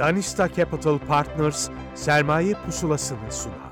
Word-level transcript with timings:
Danista 0.00 0.48
Capital 0.48 0.98
Partners 0.98 1.68
sermaye 1.94 2.54
pusulasını 2.66 3.32
sunar. 3.32 3.69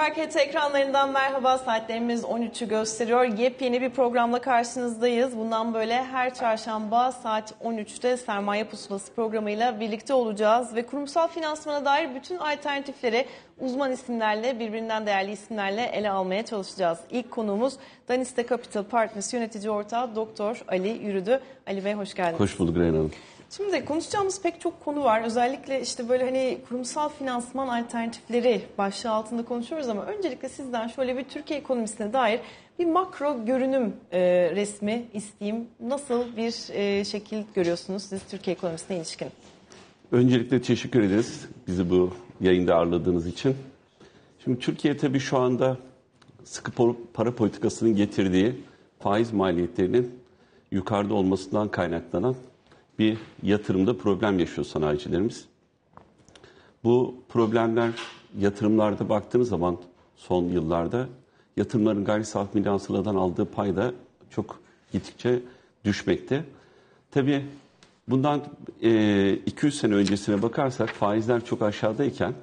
HT 0.00 0.36
ekranlarından 0.36 1.10
merhaba. 1.12 1.58
Saatlerimiz 1.58 2.22
13'ü 2.22 2.68
gösteriyor. 2.68 3.24
Yepyeni 3.24 3.80
bir 3.80 3.90
programla 3.90 4.40
karşınızdayız. 4.40 5.36
Bundan 5.36 5.74
böyle 5.74 6.04
her 6.04 6.34
çarşamba 6.34 7.12
saat 7.12 7.54
13'te 7.64 8.16
Sermaye 8.16 8.64
Pusulası 8.64 9.14
programıyla 9.14 9.80
birlikte 9.80 10.14
olacağız. 10.14 10.74
Ve 10.74 10.86
kurumsal 10.86 11.28
finansmana 11.28 11.84
dair 11.84 12.14
bütün 12.14 12.38
alternatifleri 12.38 13.26
uzman 13.60 13.92
isimlerle, 13.92 14.60
birbirinden 14.60 15.06
değerli 15.06 15.32
isimlerle 15.32 15.82
ele 15.82 16.10
almaya 16.10 16.44
çalışacağız. 16.44 16.98
İlk 17.10 17.30
konuğumuz 17.30 17.74
Daniste 18.08 18.46
Capital 18.46 18.84
Partners 18.84 19.34
yönetici 19.34 19.70
ortağı 19.70 20.16
Doktor 20.16 20.62
Ali 20.68 20.88
Yürüdü. 20.88 21.40
Ali 21.66 21.84
Bey 21.84 21.94
hoş 21.94 22.14
geldiniz. 22.14 22.40
Hoş 22.40 22.58
bulduk 22.58 22.76
Reyna 22.76 22.96
Hanım. 22.96 23.12
Şimdi 23.56 23.84
konuşacağımız 23.84 24.42
pek 24.42 24.60
çok 24.60 24.84
konu 24.84 25.04
var. 25.04 25.22
Özellikle 25.24 25.82
işte 25.82 26.08
böyle 26.08 26.24
hani 26.24 26.58
kurumsal 26.68 27.08
finansman 27.08 27.68
alternatifleri 27.68 28.62
başlığı 28.78 29.10
altında 29.10 29.44
konuşuyoruz 29.44 29.88
ama 29.88 30.04
öncelikle 30.04 30.48
sizden 30.48 30.88
şöyle 30.88 31.16
bir 31.16 31.24
Türkiye 31.24 31.58
ekonomisine 31.58 32.12
dair 32.12 32.40
bir 32.78 32.86
makro 32.86 33.44
görünüm 33.46 33.92
e, 34.12 34.20
resmi 34.54 35.04
isteyeyim. 35.14 35.66
Nasıl 35.80 36.36
bir 36.36 36.74
e, 36.74 37.04
şekil 37.04 37.42
görüyorsunuz 37.54 38.02
siz 38.02 38.20
Türkiye 38.30 38.56
ekonomisine 38.56 38.96
ilişkin? 38.96 39.28
Öncelikle 40.12 40.62
teşekkür 40.62 41.02
ederiz 41.02 41.46
bizi 41.66 41.90
bu 41.90 42.12
yayında 42.40 42.74
ağırladığınız 42.74 43.26
için. 43.26 43.56
Şimdi 44.44 44.58
Türkiye 44.58 44.96
tabii 44.96 45.20
şu 45.20 45.38
anda 45.38 45.76
sıkı 46.44 46.72
para 47.14 47.34
politikasının 47.34 47.96
getirdiği 47.96 48.54
faiz 48.98 49.32
maliyetlerinin 49.32 50.20
yukarıda 50.70 51.14
olmasından 51.14 51.68
kaynaklanan 51.68 52.34
bir 53.00 53.18
yatırımda 53.42 53.98
problem 53.98 54.38
yaşıyor 54.38 54.66
sanayicilerimiz. 54.66 55.44
Bu 56.84 57.14
problemler 57.28 57.90
yatırımlarda 58.38 59.08
baktığınız 59.08 59.48
zaman 59.48 59.76
son 60.16 60.44
yıllarda 60.44 61.08
yatırımların 61.56 62.04
gayri 62.04 62.24
safi 62.24 62.58
milli 62.58 62.68
hasıladan 62.68 63.14
aldığı 63.14 63.44
pay 63.44 63.76
da 63.76 63.92
çok 64.30 64.60
gittikçe 64.92 65.42
düşmekte. 65.84 66.44
Tabii 67.10 67.46
bundan 68.08 68.40
e, 68.82 69.32
200 69.34 69.78
sene 69.78 69.94
öncesine 69.94 70.42
bakarsak 70.42 70.88
faizler 70.88 71.44
çok 71.44 71.62
aşağıdayken 71.62 72.34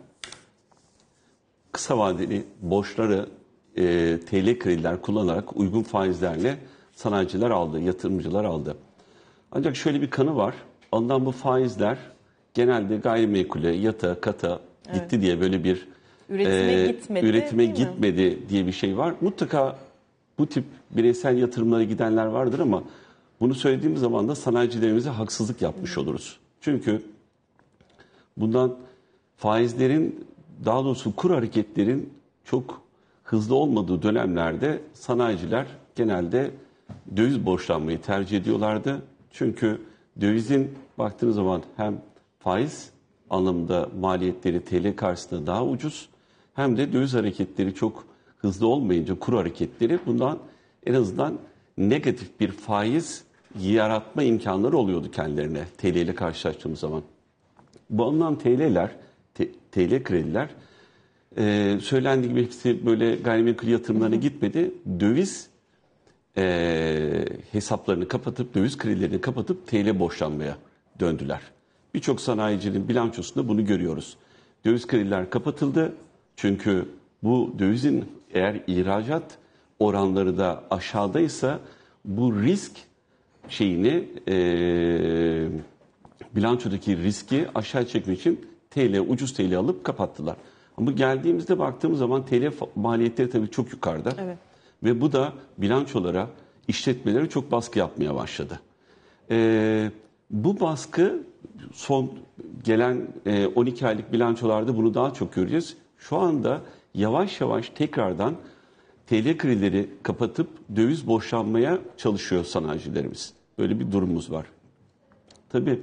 kısa 1.72 1.98
vadeli 1.98 2.44
borçları 2.62 3.30
e, 3.76 3.84
TL 4.30 4.60
krediler 4.60 5.02
kullanarak 5.02 5.58
uygun 5.58 5.84
faizlerle 5.84 6.58
sanayiciler 6.96 7.50
aldı, 7.50 7.80
yatırımcılar 7.80 8.44
aldı. 8.46 8.77
Ancak 9.58 9.76
şöyle 9.76 10.02
bir 10.02 10.10
kanı 10.10 10.36
var. 10.36 10.56
Ondan 10.92 11.26
bu 11.26 11.32
faizler 11.32 11.98
genelde 12.54 12.98
gayrimenkule, 12.98 13.76
yata, 13.76 14.22
kata 14.22 14.60
gitti 14.84 15.08
evet. 15.12 15.22
diye 15.22 15.42
böyle 15.42 15.64
bir 15.64 15.88
üretime 16.30 16.74
e, 16.74 16.88
gitmedi, 16.88 17.26
üretime 17.26 17.66
gitmedi 17.66 18.22
mi? 18.22 18.50
diye 18.50 18.68
bir 18.68 18.72
şey 18.72 18.98
var. 18.98 19.14
Mutlaka 19.22 19.80
bu 20.38 20.48
tip 20.48 20.64
bireysel 20.92 21.38
yatırımlara 21.38 21.84
gidenler 21.84 22.26
vardır 22.26 22.60
ama 22.60 22.84
bunu 23.40 23.56
söylediğimiz 23.56 24.02
zaman 24.02 24.28
da 24.28 24.36
sanayicilerimize 24.36 25.10
haksızlık 25.10 25.62
yapmış 25.62 25.98
oluruz. 25.98 26.38
Çünkü 26.62 27.02
bundan 28.38 28.76
faizlerin 29.38 30.26
daha 30.66 30.84
doğrusu 30.84 31.16
kur 31.16 31.32
hareketlerin 31.32 32.14
çok 32.46 32.82
hızlı 33.24 33.56
olmadığı 33.56 34.02
dönemlerde 34.02 34.82
sanayiciler 34.94 35.66
genelde 35.96 36.52
döviz 37.18 37.46
borçlanmayı 37.46 38.02
tercih 38.02 38.38
ediyorlardı. 38.38 39.02
Çünkü 39.38 39.82
dövizin 40.22 40.72
baktığınız 40.98 41.36
zaman 41.36 41.64
hem 41.78 42.02
faiz 42.40 42.90
anlamında 43.30 43.90
maliyetleri 44.00 44.66
TL 44.66 44.96
karşısında 44.96 45.48
daha 45.48 45.66
ucuz 45.66 46.10
hem 46.54 46.78
de 46.78 46.94
döviz 46.94 47.14
hareketleri 47.14 47.76
çok 47.76 48.06
hızlı 48.38 48.68
olmayınca 48.68 49.20
kur 49.20 49.34
hareketleri 49.34 50.00
bundan 50.06 50.40
en 50.86 50.94
azından 50.94 51.38
negatif 51.78 52.40
bir 52.40 52.52
faiz 52.52 53.24
yaratma 53.60 54.24
imkanları 54.24 54.78
oluyordu 54.78 55.12
kendilerine 55.12 55.64
TL 55.78 55.86
ile 55.96 56.16
karşılaştığımız 56.16 56.80
zaman. 56.80 57.04
Bu 57.90 58.04
alınan 58.04 58.38
TL'ler, 58.38 58.92
TL 59.72 60.04
krediler 60.04 60.50
e, 61.38 61.78
söylendiği 61.82 62.32
gibi 62.32 62.44
hepsi 62.44 62.86
böyle 62.86 63.16
gayrimenkul 63.16 63.68
yatırımlarına 63.68 64.16
gitmedi. 64.16 64.72
Döviz 65.00 65.50
e, 66.38 67.26
hesaplarını 67.52 68.08
kapatıp, 68.08 68.56
döviz 68.56 68.78
kredilerini 68.78 69.22
kapatıp 69.22 69.68
TL 69.68 70.00
borçlanmaya 70.00 70.58
döndüler. 71.00 71.42
Birçok 71.94 72.22
sanayicinin 72.22 72.88
bilançosunda 72.88 73.48
bunu 73.48 73.66
görüyoruz. 73.66 74.18
Döviz 74.66 74.88
krediler 74.88 75.30
kapatıldı. 75.30 75.94
Çünkü 76.36 76.86
bu 77.24 77.56
dövizin 77.60 78.06
eğer 78.34 78.62
ihracat 78.68 79.38
oranları 79.80 80.38
da 80.38 80.64
aşağıdaysa 80.70 81.60
bu 82.06 82.42
risk 82.42 82.72
şeyini 83.50 84.08
e, 84.28 84.38
bilançodaki 86.36 86.98
riski 86.98 87.46
aşağı 87.56 87.86
çekmek 87.86 88.20
için 88.20 88.48
TL, 88.70 89.00
ucuz 89.00 89.34
TL 89.34 89.58
alıp 89.58 89.84
kapattılar. 89.84 90.36
Ama 90.78 90.92
geldiğimizde 90.92 91.60
baktığımız 91.60 92.00
zaman 92.00 92.26
TL 92.26 92.52
maliyetleri 92.76 93.30
tabii 93.30 93.52
çok 93.52 93.74
yukarıda. 93.74 94.14
Evet. 94.20 94.38
Ve 94.84 95.02
bu 95.02 95.12
da 95.12 95.34
bilançolara, 95.58 96.30
işletmelere 96.68 97.30
çok 97.30 97.52
baskı 97.52 97.80
yapmaya 97.80 98.16
başladı. 98.16 98.60
Ee, 99.32 99.92
bu 100.30 100.60
baskı 100.60 101.24
son 101.74 102.12
gelen 102.64 103.08
e, 103.26 103.48
12 103.48 103.88
aylık 103.88 104.14
bilançolarda 104.14 104.78
bunu 104.78 104.94
daha 104.94 105.14
çok 105.14 105.34
göreceğiz. 105.34 105.78
Şu 105.98 106.18
anda 106.18 106.62
yavaş 106.94 107.42
yavaş 107.42 107.70
tekrardan 107.70 108.36
TL 109.08 109.38
kredileri 109.38 109.90
kapatıp 110.04 110.50
döviz 110.76 111.08
boşanmaya 111.08 111.80
çalışıyor 111.98 112.46
sanayicilerimiz. 112.46 113.34
Böyle 113.58 113.80
bir 113.80 113.92
durumumuz 113.92 114.32
var. 114.32 114.46
Tabii 115.50 115.80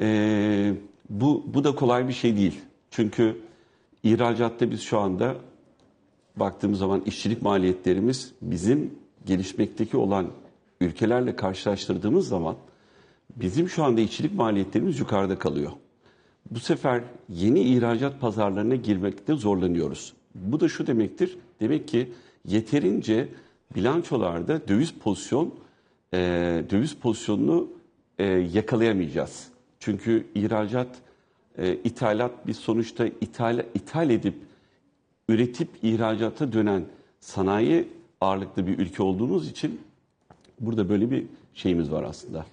e, 0.00 0.74
bu, 1.10 1.44
bu 1.54 1.64
da 1.64 1.74
kolay 1.74 2.08
bir 2.08 2.12
şey 2.12 2.36
değil. 2.36 2.60
Çünkü 2.90 3.36
ihracatta 4.02 4.70
biz 4.70 4.82
şu 4.82 4.98
anda 4.98 5.34
baktığımız 6.36 6.78
zaman 6.78 7.02
işçilik 7.06 7.42
maliyetlerimiz 7.42 8.32
bizim 8.42 8.94
gelişmekteki 9.26 9.96
olan 9.96 10.26
ülkelerle 10.80 11.36
karşılaştırdığımız 11.36 12.28
zaman 12.28 12.56
bizim 13.36 13.68
şu 13.68 13.84
anda 13.84 14.00
işçilik 14.00 14.34
maliyetlerimiz 14.34 14.98
yukarıda 14.98 15.38
kalıyor. 15.38 15.72
Bu 16.50 16.60
sefer 16.60 17.02
yeni 17.28 17.60
ihracat 17.60 18.20
pazarlarına 18.20 18.74
girmekte 18.74 19.34
zorlanıyoruz. 19.34 20.12
Bu 20.34 20.60
da 20.60 20.68
şu 20.68 20.86
demektir. 20.86 21.38
Demek 21.60 21.88
ki 21.88 22.12
yeterince 22.46 23.28
bilançolarda 23.74 24.68
döviz 24.68 24.92
pozisyon 24.92 25.54
e, 26.14 26.18
döviz 26.70 26.96
pozisyonunu 26.96 27.68
e, 28.18 28.24
yakalayamayacağız. 28.24 29.48
Çünkü 29.80 30.26
ihracat, 30.34 30.88
e, 31.58 31.74
ithalat 31.74 32.46
bir 32.46 32.54
sonuçta 32.54 33.06
ithal, 33.06 33.64
ithal 33.74 34.10
edip 34.10 34.34
üretip 35.28 35.68
ihracata 35.82 36.52
dönen 36.52 36.84
sanayi 37.20 37.88
ağırlıklı 38.20 38.66
bir 38.66 38.78
ülke 38.78 39.02
olduğumuz 39.02 39.50
için 39.50 39.80
burada 40.60 40.88
böyle 40.88 41.10
bir 41.10 41.26
şeyimiz 41.54 41.92
var 41.92 42.02
aslında. 42.02 42.46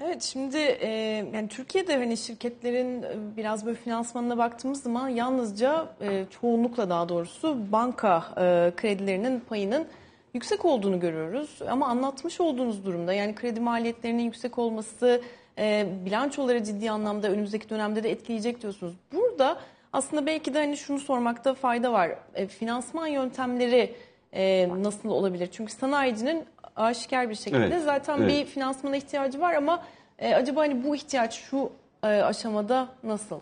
Evet 0.00 0.22
şimdi 0.22 0.56
e, 0.56 0.88
yani 1.34 1.48
Türkiye'de 1.48 1.96
hani 1.96 2.16
şirketlerin 2.16 3.02
e, 3.02 3.36
biraz 3.36 3.66
böyle 3.66 3.76
finansmanına 3.78 4.38
baktığımız 4.38 4.82
zaman 4.82 5.08
yalnızca 5.08 5.88
e, 6.00 6.24
çoğunlukla 6.40 6.90
daha 6.90 7.08
doğrusu 7.08 7.58
banka 7.72 8.24
e, 8.36 8.72
kredilerinin 8.76 9.40
payının 9.40 9.86
yüksek 10.34 10.64
olduğunu 10.64 11.00
görüyoruz. 11.00 11.58
Ama 11.68 11.86
anlatmış 11.86 12.40
olduğunuz 12.40 12.86
durumda 12.86 13.12
yani 13.12 13.34
kredi 13.34 13.60
maliyetlerinin 13.60 14.22
yüksek 14.22 14.58
olması 14.58 15.22
e, 15.58 15.86
bilançoları 16.04 16.64
ciddi 16.64 16.90
anlamda 16.90 17.28
önümüzdeki 17.28 17.70
dönemde 17.70 18.04
de 18.04 18.10
etkileyecek 18.10 18.62
diyorsunuz. 18.62 18.94
Burada 19.12 19.58
aslında 19.92 20.26
belki 20.26 20.54
de 20.54 20.58
hani 20.58 20.76
şunu 20.76 20.98
sormakta 20.98 21.54
fayda 21.54 21.92
var. 21.92 22.18
E, 22.34 22.46
finansman 22.46 23.06
yöntemleri 23.06 23.94
e, 24.32 24.68
nasıl 24.82 25.08
olabilir? 25.08 25.48
Çünkü 25.52 25.72
sanayicinin 25.72 26.44
aşikar 26.76 27.30
bir 27.30 27.34
şekilde 27.34 27.66
evet, 27.66 27.82
zaten 27.84 28.18
evet. 28.18 28.30
bir 28.30 28.44
finansmana 28.44 28.96
ihtiyacı 28.96 29.40
var 29.40 29.54
ama 29.54 29.84
e, 30.18 30.34
acaba 30.34 30.60
hani 30.60 30.84
bu 30.84 30.96
ihtiyaç 30.96 31.34
şu 31.34 31.72
e, 32.02 32.06
aşamada 32.06 32.88
nasıl? 33.02 33.40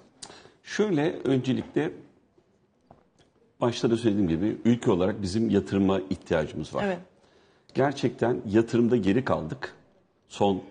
Şöyle 0.62 1.12
öncelikle 1.24 1.90
başta 3.60 3.90
da 3.90 3.96
söylediğim 3.96 4.28
gibi 4.28 4.56
ülke 4.64 4.90
olarak 4.90 5.22
bizim 5.22 5.50
yatırıma 5.50 6.00
ihtiyacımız 6.10 6.74
var. 6.74 6.84
Evet. 6.86 6.98
Gerçekten 7.74 8.42
yatırımda 8.50 8.96
geri 8.96 9.24
kaldık. 9.24 9.74
Son 10.28 10.62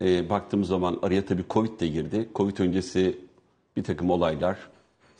e, 0.00 0.30
baktığımız 0.30 0.68
zaman 0.68 0.98
araya 1.02 1.26
tabii 1.26 1.44
Covid 1.50 1.80
de 1.80 1.86
girdi. 1.86 2.28
Covid 2.34 2.58
öncesi 2.58 3.18
bir 3.76 3.84
takım 3.84 4.10
olaylar, 4.10 4.58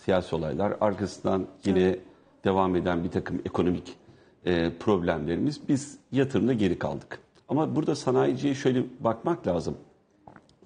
siyasi 0.06 0.36
olaylar, 0.36 0.76
arkasından 0.80 1.46
yine 1.64 1.96
devam 2.44 2.76
eden 2.76 3.04
bir 3.04 3.10
takım 3.10 3.42
ekonomik 3.44 3.96
e, 4.44 4.72
problemlerimiz 4.80 5.68
biz 5.68 5.98
yatırımda 6.12 6.52
geri 6.52 6.78
kaldık. 6.78 7.18
Ama 7.48 7.76
burada 7.76 7.94
sanayiciye 7.94 8.54
şöyle 8.54 8.84
bakmak 9.00 9.46
lazım. 9.46 9.76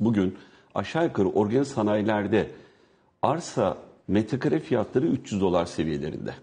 Bugün 0.00 0.36
aşağı 0.74 1.04
yukarı 1.04 1.28
organik 1.28 1.66
sanayilerde 1.66 2.50
arsa 3.22 3.76
metrekare 4.08 4.60
fiyatları 4.60 5.06
300 5.06 5.40
dolar 5.40 5.66
seviyelerinde. 5.66 6.34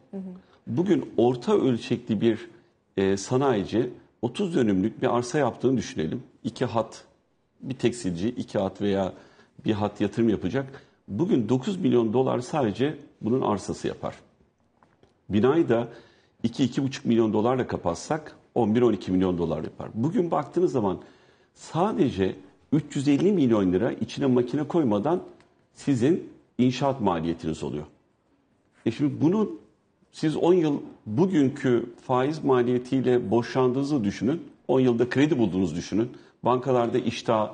Bugün 0.68 1.14
orta 1.18 1.58
ölçekli 1.58 2.22
bir 2.22 2.50
e, 2.98 3.18
sanayici 3.18 3.90
30 4.22 4.56
dönümlük 4.56 5.02
bir 5.02 5.18
arsa 5.18 5.38
yaptığını 5.38 5.78
düşünelim. 5.78 6.24
İki 6.44 6.66
hat, 6.66 7.04
bir 7.62 7.76
tekstilci 7.76 8.30
iki 8.30 8.60
hat 8.60 8.82
veya 8.82 9.14
bir 9.66 9.74
hat 9.74 10.02
yatırım 10.02 10.30
yapacak. 10.30 10.87
Bugün 11.08 11.50
9 11.50 11.78
milyon 11.78 12.14
dolar 12.14 12.40
sadece 12.40 12.98
bunun 13.22 13.42
arsası 13.42 13.88
yapar. 13.88 14.16
Binayı 15.30 15.70
da 15.70 15.88
2-2,5 16.44 17.08
milyon 17.08 17.34
dolarla 17.34 17.68
kapatsak 17.68 18.36
11-12 18.56 19.12
milyon 19.12 19.38
dolar 19.38 19.64
yapar. 19.64 19.90
Bugün 19.94 20.32
baktığınız 20.32 20.72
zaman 20.72 21.00
sadece 21.54 22.36
350 22.72 23.32
milyon 23.32 23.74
lira 23.74 23.92
içine 23.92 24.26
makine 24.26 24.64
koymadan 24.64 25.24
sizin 25.74 26.30
inşaat 26.58 27.02
maliyetiniz 27.02 27.64
oluyor. 27.64 27.86
E 28.86 28.92
şimdi 28.92 29.22
bunun 29.22 29.60
siz 30.12 30.36
10 30.36 30.54
yıl 30.54 30.80
bugünkü 31.06 31.90
faiz 32.08 32.44
maliyetiyle 32.44 33.32
boşandığınızı 33.32 34.04
düşünün. 34.04 34.44
10 34.68 34.80
yılda 34.80 35.10
kredi 35.10 35.38
bulduğunuzu 35.38 35.76
düşünün. 35.76 36.12
Bankalarda 36.44 36.98
iştah 36.98 37.54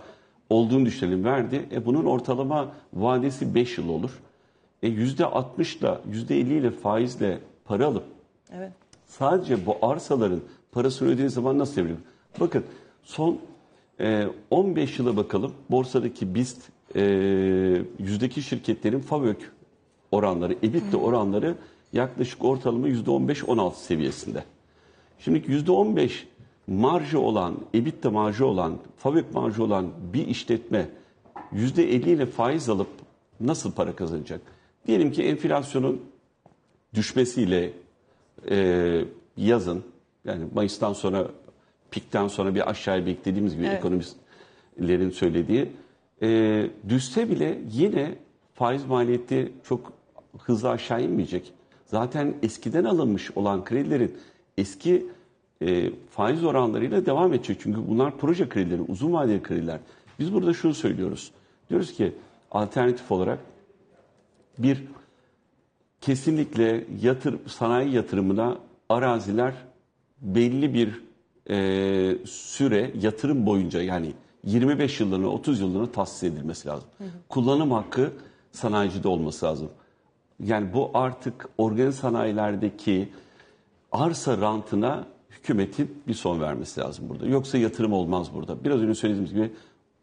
olduğunu 0.50 0.86
düşünelim 0.86 1.24
verdi. 1.24 1.66
E 1.72 1.86
bunun 1.86 2.06
ortalama 2.06 2.72
vadesi 2.94 3.56
5 3.56 3.78
yıl 3.78 3.90
olur. 3.90 4.12
E 4.84 4.88
%60 4.88 5.78
ile 5.78 5.98
%50 6.12 6.34
ile 6.34 6.72
faizle 6.72 7.40
para 7.66 7.86
alıp 7.86 8.04
Evet. 8.52 8.72
sadece 9.06 9.66
bu 9.66 9.78
arsaların 9.82 10.42
parasını 10.72 11.10
ödediği 11.10 11.30
zaman 11.30 11.60
nasıl 11.60 11.76
çeviriyor? 11.76 12.00
Bakın 12.40 12.64
son 13.04 13.40
e, 14.00 14.28
15 14.52 15.00
yıla 15.00 15.18
bakalım. 15.18 15.54
Borsadaki 15.70 16.36
BIST 16.36 16.62
e, 16.96 17.02
yüzdeki 18.00 18.42
şirketlerin 18.42 19.00
FAVÖK 19.00 19.52
oranları, 20.12 20.54
EBITDA 20.54 20.98
oranları 20.98 21.56
yaklaşık 21.94 22.46
ortalama 22.46 22.90
%15-16 22.90 23.76
seviyesinde. 23.76 24.44
Şimdi 25.20 25.40
%15 25.40 26.12
marjı 26.68 27.20
olan, 27.20 27.58
EBITDA 27.74 28.12
marjı 28.12 28.46
olan, 28.46 28.78
FAVÖK 28.98 29.34
marjı 29.34 29.64
olan 29.64 29.90
bir 30.14 30.28
işletme 30.28 30.90
%50 31.54 31.86
ile 31.86 32.26
faiz 32.26 32.70
alıp 32.70 32.90
nasıl 33.40 33.72
para 33.72 33.96
kazanacak? 33.96 34.42
Diyelim 34.88 35.12
ki 35.12 35.24
enflasyonun 35.24 36.02
düşmesiyle 36.94 37.74
e, 38.50 39.06
yazın 39.38 39.84
yani 40.26 40.46
Mayıs'tan 40.54 40.94
sonra 40.94 41.28
pikten 41.92 42.28
sonra 42.28 42.56
bir 42.56 42.70
aşağıya 42.70 43.06
beklediğimiz 43.06 43.56
gibi 43.56 43.66
Evet. 43.66 43.78
ekonomistlerin 43.78 45.10
söylediği 45.10 45.72
e, 46.22 46.70
düşse 46.90 47.30
bile 47.30 47.60
yine 47.72 48.16
faiz 48.54 48.86
maliyeti 48.86 49.52
çok 49.64 49.94
hızlı 50.40 50.70
aşağı 50.70 51.04
inmeyecek. 51.04 51.54
Zaten 51.86 52.34
eskiden 52.44 52.84
alınmış 52.84 53.32
olan 53.32 53.64
kredilerin 53.64 54.18
eski 54.58 55.06
e, 55.62 55.92
faiz 56.10 56.44
oranlarıyla 56.44 57.06
devam 57.06 57.34
edecek. 57.34 57.58
Çünkü 57.60 57.88
bunlar 57.88 58.18
proje 58.18 58.50
kredileri, 58.50 58.82
uzun 58.82 59.14
vadeli 59.14 59.44
krediler. 59.44 59.80
Biz 60.20 60.34
burada 60.34 60.54
şunu 60.54 60.74
söylüyoruz. 60.74 61.32
Diyoruz 61.70 61.94
ki 61.94 62.14
alternatif 62.52 63.12
olarak 63.12 63.40
bir 64.58 64.84
kesinlikle 66.02 66.86
yatır, 67.02 67.48
sanayi 67.48 67.94
yatırımına 67.94 68.58
araziler 68.90 69.54
belli 70.22 70.74
bir 70.74 71.04
e, 71.50 72.18
süre 72.26 72.92
yatırım 73.02 73.46
boyunca 73.46 73.82
yani 73.82 74.14
25 74.44 75.00
yıllığına 75.00 75.28
30 75.28 75.60
yıllığına 75.60 75.92
tahsis 75.92 76.24
edilmesi 76.24 76.68
lazım. 76.68 76.90
Kullanım 77.30 77.72
hakkı 77.72 78.12
sanayicide 78.52 79.08
olması 79.08 79.46
lazım. 79.46 79.70
Yani 80.40 80.74
bu 80.74 80.92
artık 80.94 81.50
organik 81.58 81.94
sanayilerdeki 81.94 83.10
arsa 83.92 84.38
rantına 84.38 85.06
hükümetin 85.44 85.98
bir 86.08 86.14
son 86.14 86.42
vermesi 86.42 86.82
lazım 86.82 87.10
burada. 87.10 87.28
Yoksa 87.28 87.58
yatırım 87.58 87.94
olmaz 87.94 88.28
burada. 88.34 88.64
Biraz 88.64 88.82
önce 88.82 88.96
söylediğimiz 88.96 89.34
gibi 89.34 89.52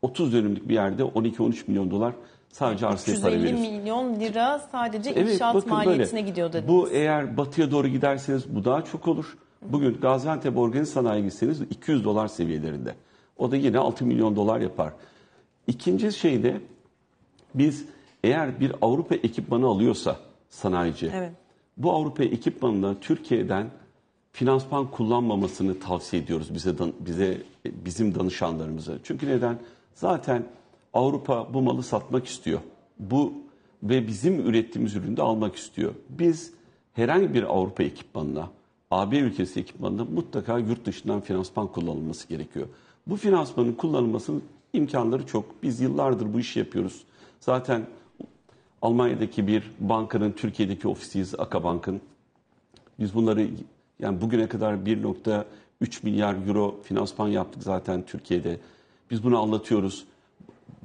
30 0.02 0.32
dönümlük 0.32 0.69
bir 0.69 0.75
yerde 0.75 1.02
12-13 1.02 1.54
milyon 1.66 1.90
dolar 1.90 2.12
sadece 2.48 2.87
arsaya 2.87 3.20
para 3.20 3.34
350 3.34 3.44
veriyorsun. 3.44 3.72
milyon 3.78 4.20
lira 4.20 4.58
sadece 4.72 5.10
Evet, 5.10 5.34
inşaat 5.34 5.54
bakın 5.54 5.70
maliyetine 5.70 6.12
böyle. 6.20 6.31
gidiyor 6.31 6.52
dediniz. 6.52 6.69
Bu 6.69 6.88
eğer 6.90 7.37
batıya 7.37 7.70
doğru 7.70 7.88
giderseniz 7.88 8.54
bu 8.56 8.64
daha 8.64 8.84
çok 8.84 9.08
olur. 9.08 9.37
Bugün 9.62 9.98
Gaziantep 10.00 10.58
organik 10.58 10.88
sanayi 10.88 11.22
gitseniz 11.25 11.60
200 11.60 12.04
dolar 12.04 12.28
seviyelerinde. 12.28 12.94
O 13.38 13.50
da 13.50 13.56
yine 13.56 13.78
6 13.78 14.06
milyon 14.06 14.36
dolar 14.36 14.60
yapar. 14.60 14.93
İkinci 15.66 16.12
şey 16.12 16.43
de 16.43 16.60
biz 17.54 17.84
eğer 18.25 18.60
bir 18.60 18.72
Avrupa 18.82 19.14
ekipmanı 19.14 19.66
alıyorsa 19.66 20.16
sanayici 20.48 21.10
Evet. 21.14 21.32
bu 21.76 21.93
Avrupa 21.93 22.25
ekipmanına 22.25 22.94
Türkiye'den 23.00 23.66
finansman 24.32 24.91
kullanmamasını 24.91 25.81
tavsiye 25.81 26.23
ediyoruz 26.23 26.55
bize 26.55 26.75
bize 27.00 27.43
bizim 27.67 28.15
danışanlarımıza. 28.15 28.93
Çünkü 29.05 29.27
neden? 29.27 29.59
Zaten 29.94 30.44
Avrupa 30.94 31.55
bu 31.55 31.62
malı 31.62 31.82
satmak 31.82 32.27
istiyor. 32.27 32.61
Bu 32.99 33.32
ve 33.82 34.06
bizim 34.06 34.41
ürettiğimiz 34.41 34.97
ürünü 34.97 35.17
de 35.17 35.23
almak 35.23 35.56
istiyor. 35.56 35.94
Biz 36.09 36.53
herhangi 36.93 37.35
bir 37.35 37.43
Avrupa 37.43 37.82
ekipmanına, 37.82 38.50
AB 38.91 39.19
ülkesi 39.19 39.61
ekipmanına 39.61 40.05
mutlaka 40.05 40.59
yurt 40.59 40.85
dışından 40.85 41.21
finansman 41.21 41.67
kullanılması 41.67 42.29
gerekiyor. 42.29 42.67
Bu 43.06 43.17
finansmanın 43.17 43.73
kullanılmasının 43.73 44.43
imkanları 44.73 45.27
çok. 45.27 45.62
Biz 45.62 45.81
yıllardır 45.81 46.35
bu 46.35 46.41
işi 46.41 46.59
yapıyoruz. 46.59 47.05
Zaten 47.41 47.87
Almanya'daki 48.82 49.47
bir 49.47 49.71
bankanın 49.81 50.32
Türkiye'deki 50.32 50.88
ofisiyiz 50.88 51.35
Akabank'ın. 51.38 52.00
Biz 52.99 53.15
bunları 53.15 53.49
yani 54.02 54.20
bugüne 54.20 54.49
kadar 54.49 54.75
1.3 54.75 55.44
milyar 56.02 56.37
euro 56.47 56.81
finansman 56.82 57.29
yaptık 57.29 57.62
zaten 57.62 58.02
Türkiye'de. 58.06 58.61
Biz 59.11 59.25
bunu 59.25 59.43
anlatıyoruz. 59.43 60.05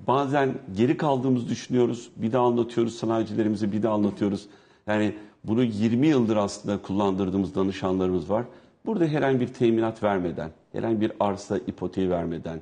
Bazen 0.07 0.53
geri 0.75 0.97
kaldığımızı 0.97 1.49
düşünüyoruz. 1.49 2.09
Bir 2.15 2.31
daha 2.31 2.45
anlatıyoruz 2.45 2.95
sanayicilerimize 2.95 3.71
bir 3.71 3.83
daha 3.83 3.93
anlatıyoruz. 3.93 4.47
Yani 4.87 5.15
bunu 5.43 5.63
20 5.63 6.07
yıldır 6.07 6.35
aslında 6.35 6.81
kullandırdığımız 6.81 7.55
danışanlarımız 7.55 8.29
var. 8.29 8.45
Burada 8.85 9.05
herhangi 9.05 9.39
bir 9.39 9.47
teminat 9.47 10.03
vermeden, 10.03 10.51
herhangi 10.71 11.01
bir 11.01 11.11
arsa 11.19 11.57
ipoteği 11.57 12.09
vermeden 12.09 12.61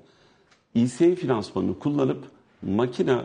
İSE 0.76 1.16
finansmanını 1.16 1.80
kullanıp 1.80 2.26
makine 2.62 3.18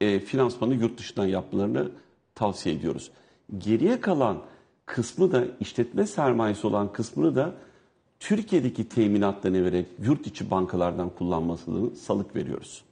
e, 0.00 0.20
finansmanı 0.20 0.74
yurt 0.74 0.98
dışından 0.98 1.26
yapmalarını 1.26 1.90
tavsiye 2.34 2.74
ediyoruz. 2.74 3.10
Geriye 3.58 4.00
kalan 4.00 4.38
kısmı 4.86 5.32
da 5.32 5.44
işletme 5.60 6.06
sermayesi 6.06 6.66
olan 6.66 6.92
kısmını 6.92 7.36
da 7.36 7.52
Türkiye'deki 8.20 8.88
teminatlarını 8.88 9.64
vererek 9.64 9.86
yurt 10.04 10.26
içi 10.26 10.50
bankalardan 10.50 11.08
kullanmasını 11.10 11.96
salık 11.96 12.36
veriyoruz. 12.36 12.82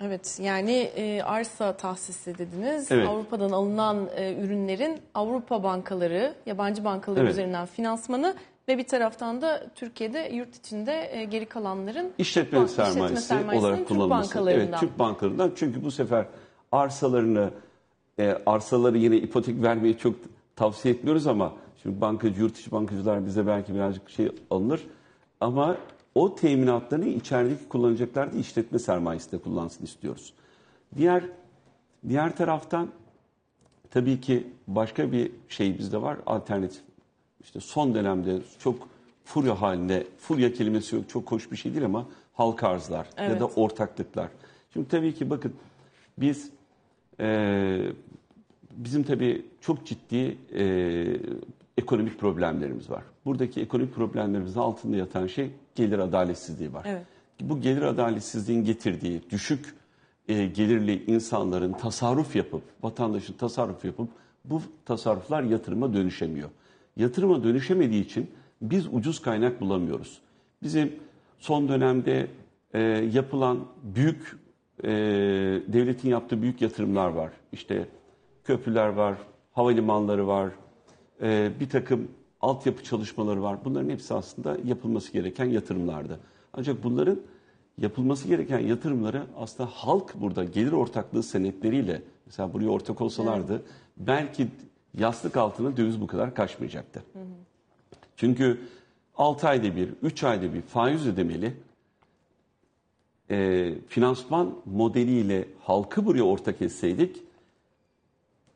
Evet 0.00 0.38
yani 0.42 0.72
e, 0.72 1.22
arsa 1.22 1.76
tahsisi 1.76 2.38
dediniz. 2.38 2.92
Evet. 2.92 3.08
Avrupa'dan 3.08 3.50
alınan 3.50 4.08
e, 4.16 4.34
ürünlerin 4.44 4.98
Avrupa 5.14 5.62
bankaları, 5.62 6.34
yabancı 6.46 6.84
bankalar 6.84 7.20
Evet. 7.20 7.30
üzerinden 7.32 7.66
finansmanı 7.66 8.34
ve 8.68 8.78
bir 8.78 8.86
taraftan 8.86 9.42
da 9.42 9.66
Türkiye'de 9.74 10.30
yurt 10.34 10.56
içinde 10.56 11.08
e, 11.12 11.24
geri 11.24 11.46
kalanların 11.46 12.12
İşletme 12.18 12.58
bank- 12.58 12.70
sermayesi, 12.70 13.22
sermayesinin 13.22 13.60
olarak 13.60 13.78
Türk 13.78 13.88
kullanılması. 13.88 14.34
bankalarından. 14.34 14.68
Evet, 14.68 14.80
Türk 14.80 14.98
bankalarından. 14.98 15.52
Çünkü 15.56 15.84
bu 15.84 15.90
sefer 15.90 16.26
arsalarını 16.72 17.50
e, 18.18 18.38
arsaları 18.46 18.98
yine 18.98 19.16
ipotek 19.16 19.62
vermeyi 19.62 19.98
çok 19.98 20.14
tavsiye 20.56 20.94
etmiyoruz 20.94 21.26
ama 21.26 21.52
şimdi 21.82 22.00
bankacı, 22.00 22.40
yurt 22.40 22.58
içi 22.58 22.70
bankacılar 22.70 23.26
bize 23.26 23.46
belki 23.46 23.74
birazcık 23.74 24.10
şey 24.10 24.32
alınır. 24.50 24.86
Ama 25.40 25.76
o 26.14 26.34
teminatlarını 26.34 27.06
içerideki 27.06 27.68
kullanacaklar 27.68 28.32
da 28.32 28.36
işletme 28.36 28.78
sermayesi 28.78 29.32
de 29.32 29.38
kullansın 29.38 29.84
istiyoruz. 29.84 30.32
Diğer 30.96 31.24
diğer 32.08 32.36
taraftan 32.36 32.88
tabii 33.90 34.20
ki 34.20 34.46
başka 34.68 35.12
bir 35.12 35.32
şey 35.48 35.78
bizde 35.78 36.02
var 36.02 36.16
alternatif. 36.26 36.80
İşte 37.40 37.60
son 37.60 37.94
dönemde 37.94 38.38
çok 38.58 38.88
furya 39.24 39.60
halinde, 39.62 40.06
furya 40.18 40.52
kelimesi 40.52 40.96
yok, 40.96 41.08
çok 41.08 41.32
hoş 41.32 41.52
bir 41.52 41.56
şey 41.56 41.72
değil 41.72 41.84
ama 41.84 42.06
halka 42.34 42.68
arzlar 42.68 43.04
ya 43.04 43.10
Evet. 43.24 43.40
da 43.40 43.46
ortaklıklar. 43.46 44.28
Şimdi 44.72 44.88
tabii 44.88 45.14
ki 45.14 45.30
bakın 45.30 45.52
biz 46.18 46.50
eee, 47.20 47.92
bizim 48.76 49.02
tabii 49.02 49.46
çok 49.60 49.86
ciddi 49.86 50.38
eee, 50.52 51.20
ekonomik 51.78 52.18
problemlerimiz 52.18 52.90
var. 52.90 53.02
Buradaki 53.24 53.60
ekonomik 53.60 53.94
problemlerimizin 53.94 54.60
altında 54.60 54.96
yatan 54.96 55.26
şey 55.26 55.50
gelir 55.74 55.98
adaletsizliği 55.98 56.72
var. 56.72 56.84
Evet. 56.88 57.06
Bu 57.40 57.60
gelir 57.60 57.82
adaletsizliğin 57.82 58.64
getirdiği 58.64 59.22
düşük 59.30 59.74
e, 60.28 60.46
gelirli 60.46 61.04
insanların 61.04 61.72
tasarruf 61.72 62.36
yapıp, 62.36 62.62
vatandaşın 62.82 63.34
tasarruf 63.34 63.84
yapıp 63.84 64.08
bu 64.44 64.62
tasarruflar 64.84 65.42
yatırıma 65.42 65.94
dönüşemiyor. 65.94 66.48
Yatırıma 66.96 67.44
dönüşemediği 67.44 68.04
için 68.04 68.30
biz 68.62 68.86
ucuz 68.92 69.22
kaynak 69.22 69.60
bulamıyoruz. 69.60 70.18
Bizim 70.62 70.92
son 71.38 71.68
dönemde 71.68 72.26
e, 72.74 72.80
yapılan 73.12 73.58
büyük 73.82 74.36
e, 74.84 74.88
devletin 75.68 76.08
yaptığı 76.08 76.42
büyük 76.42 76.62
yatırımlar 76.62 77.08
var. 77.08 77.30
İşte 77.52 77.88
köprüler 78.44 78.88
var, 78.88 79.18
havalimanları 79.52 80.26
var, 80.26 80.50
e, 81.22 81.50
bir 81.60 81.68
takım 81.68 82.08
altyapı 82.40 82.84
çalışmaları 82.84 83.42
var. 83.42 83.58
Bunların 83.64 83.90
hepsi 83.90 84.14
aslında 84.14 84.56
yapılması 84.64 85.12
gereken 85.12 85.44
yatırımlardı. 85.44 86.20
Ancak 86.52 86.84
bunların 86.84 87.20
yapılması 87.78 88.28
gereken 88.28 88.58
yatırımları 88.58 89.22
aslında 89.36 89.70
halk 89.72 90.14
burada 90.14 90.44
gelir 90.44 90.72
ortaklığı 90.72 91.22
senetleriyle 91.22 92.02
mesela 92.26 92.52
buraya 92.52 92.68
ortak 92.68 93.00
olsalardı 93.00 93.62
belki 93.96 94.48
yastık 94.98 95.36
altına 95.36 95.76
döviz 95.76 96.00
bu 96.00 96.06
kadar 96.06 96.34
kaçmayacaktı. 96.34 97.02
Çünkü 98.16 98.60
6 99.16 99.48
ayda 99.48 99.76
bir, 99.76 99.88
3 100.02 100.24
ayda 100.24 100.54
bir 100.54 100.62
faiz 100.62 101.06
ödemeli 101.06 101.54
e, 103.30 103.70
finansman 103.88 104.54
modeliyle 104.64 105.48
halkı 105.62 106.06
buraya 106.06 106.22
ortak 106.22 106.62
etseydik, 106.62 107.16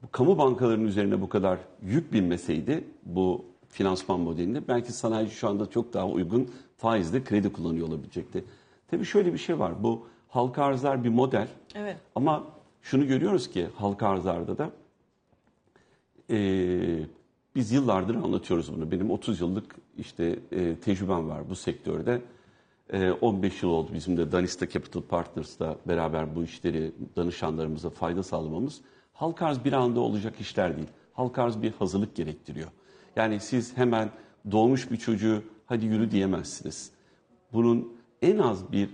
bu 0.02 0.10
kamu 0.12 0.38
bankalarının 0.38 0.86
üzerine 0.86 1.20
bu 1.20 1.28
kadar 1.28 1.58
yük 1.82 2.12
binmeseydi 2.12 2.84
bu 3.02 3.44
finansman 3.68 4.20
modelinde 4.20 4.68
belki 4.68 4.92
sanayici 4.92 5.34
şu 5.34 5.48
anda 5.48 5.70
çok 5.70 5.92
daha 5.92 6.08
uygun 6.08 6.50
faizle 6.76 7.24
kredi 7.24 7.52
kullanıyor 7.52 7.88
olabilecekti. 7.88 8.44
Tabii 8.90 9.04
şöyle 9.04 9.32
bir 9.32 9.38
şey 9.38 9.58
var. 9.58 9.82
Bu 9.82 10.06
halka 10.28 10.64
arzlar 10.64 11.04
bir 11.04 11.08
model. 11.08 11.48
Evet. 11.74 11.96
Ama 12.14 12.44
şunu 12.82 13.06
görüyoruz 13.06 13.50
ki 13.50 13.66
halka 13.76 14.08
arzlarda 14.08 14.58
da 14.58 14.70
e, 16.30 16.38
biz 17.54 17.72
yıllardır 17.72 18.14
anlatıyoruz 18.14 18.74
bunu. 18.76 18.90
Benim 18.90 19.10
30 19.10 19.40
yıllık 19.40 19.76
işte 19.98 20.38
e, 20.52 20.76
tecrübem 20.76 21.28
var 21.28 21.50
bu 21.50 21.56
sektörde. 21.56 22.22
E, 22.92 23.10
15 23.10 23.62
yıl 23.62 23.70
oldu 23.70 23.90
bizim 23.94 24.16
de 24.16 24.32
Danista 24.32 24.68
Capital 24.68 25.02
Partners'la 25.02 25.76
beraber 25.88 26.34
bu 26.34 26.44
işleri 26.44 26.92
danışanlarımıza 27.16 27.90
fayda 27.90 28.22
sağlamamız. 28.22 28.80
Halka 29.18 29.46
arz 29.46 29.64
bir 29.64 29.72
anda 29.72 30.00
olacak 30.00 30.40
işler 30.40 30.76
değil. 30.76 30.88
Halka 31.12 31.42
arz 31.42 31.62
bir 31.62 31.72
hazırlık 31.72 32.16
gerektiriyor. 32.16 32.68
Yani 33.16 33.40
siz 33.40 33.76
hemen 33.76 34.10
doğmuş 34.50 34.90
bir 34.90 34.96
çocuğu 34.96 35.42
hadi 35.66 35.86
yürü 35.86 36.10
diyemezsiniz. 36.10 36.90
Bunun 37.52 37.92
en 38.22 38.38
az 38.38 38.72
bir 38.72 38.88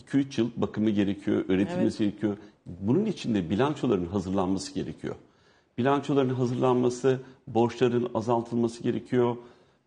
2-3 0.00 0.40
yıl 0.40 0.50
bakımı 0.56 0.90
gerekiyor, 0.90 1.44
öğretilmesi 1.48 1.98
gerekiyor. 1.98 2.36
Bunun 2.66 3.06
için 3.06 3.34
de 3.34 3.50
bilançoların 3.50 4.06
hazırlanması 4.06 4.74
gerekiyor. 4.74 5.14
Bilançoların 5.78 6.34
hazırlanması, 6.34 7.20
borçların 7.46 8.10
azaltılması 8.14 8.82
gerekiyor. 8.82 9.36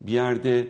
Bir 0.01 0.11
yerde 0.11 0.67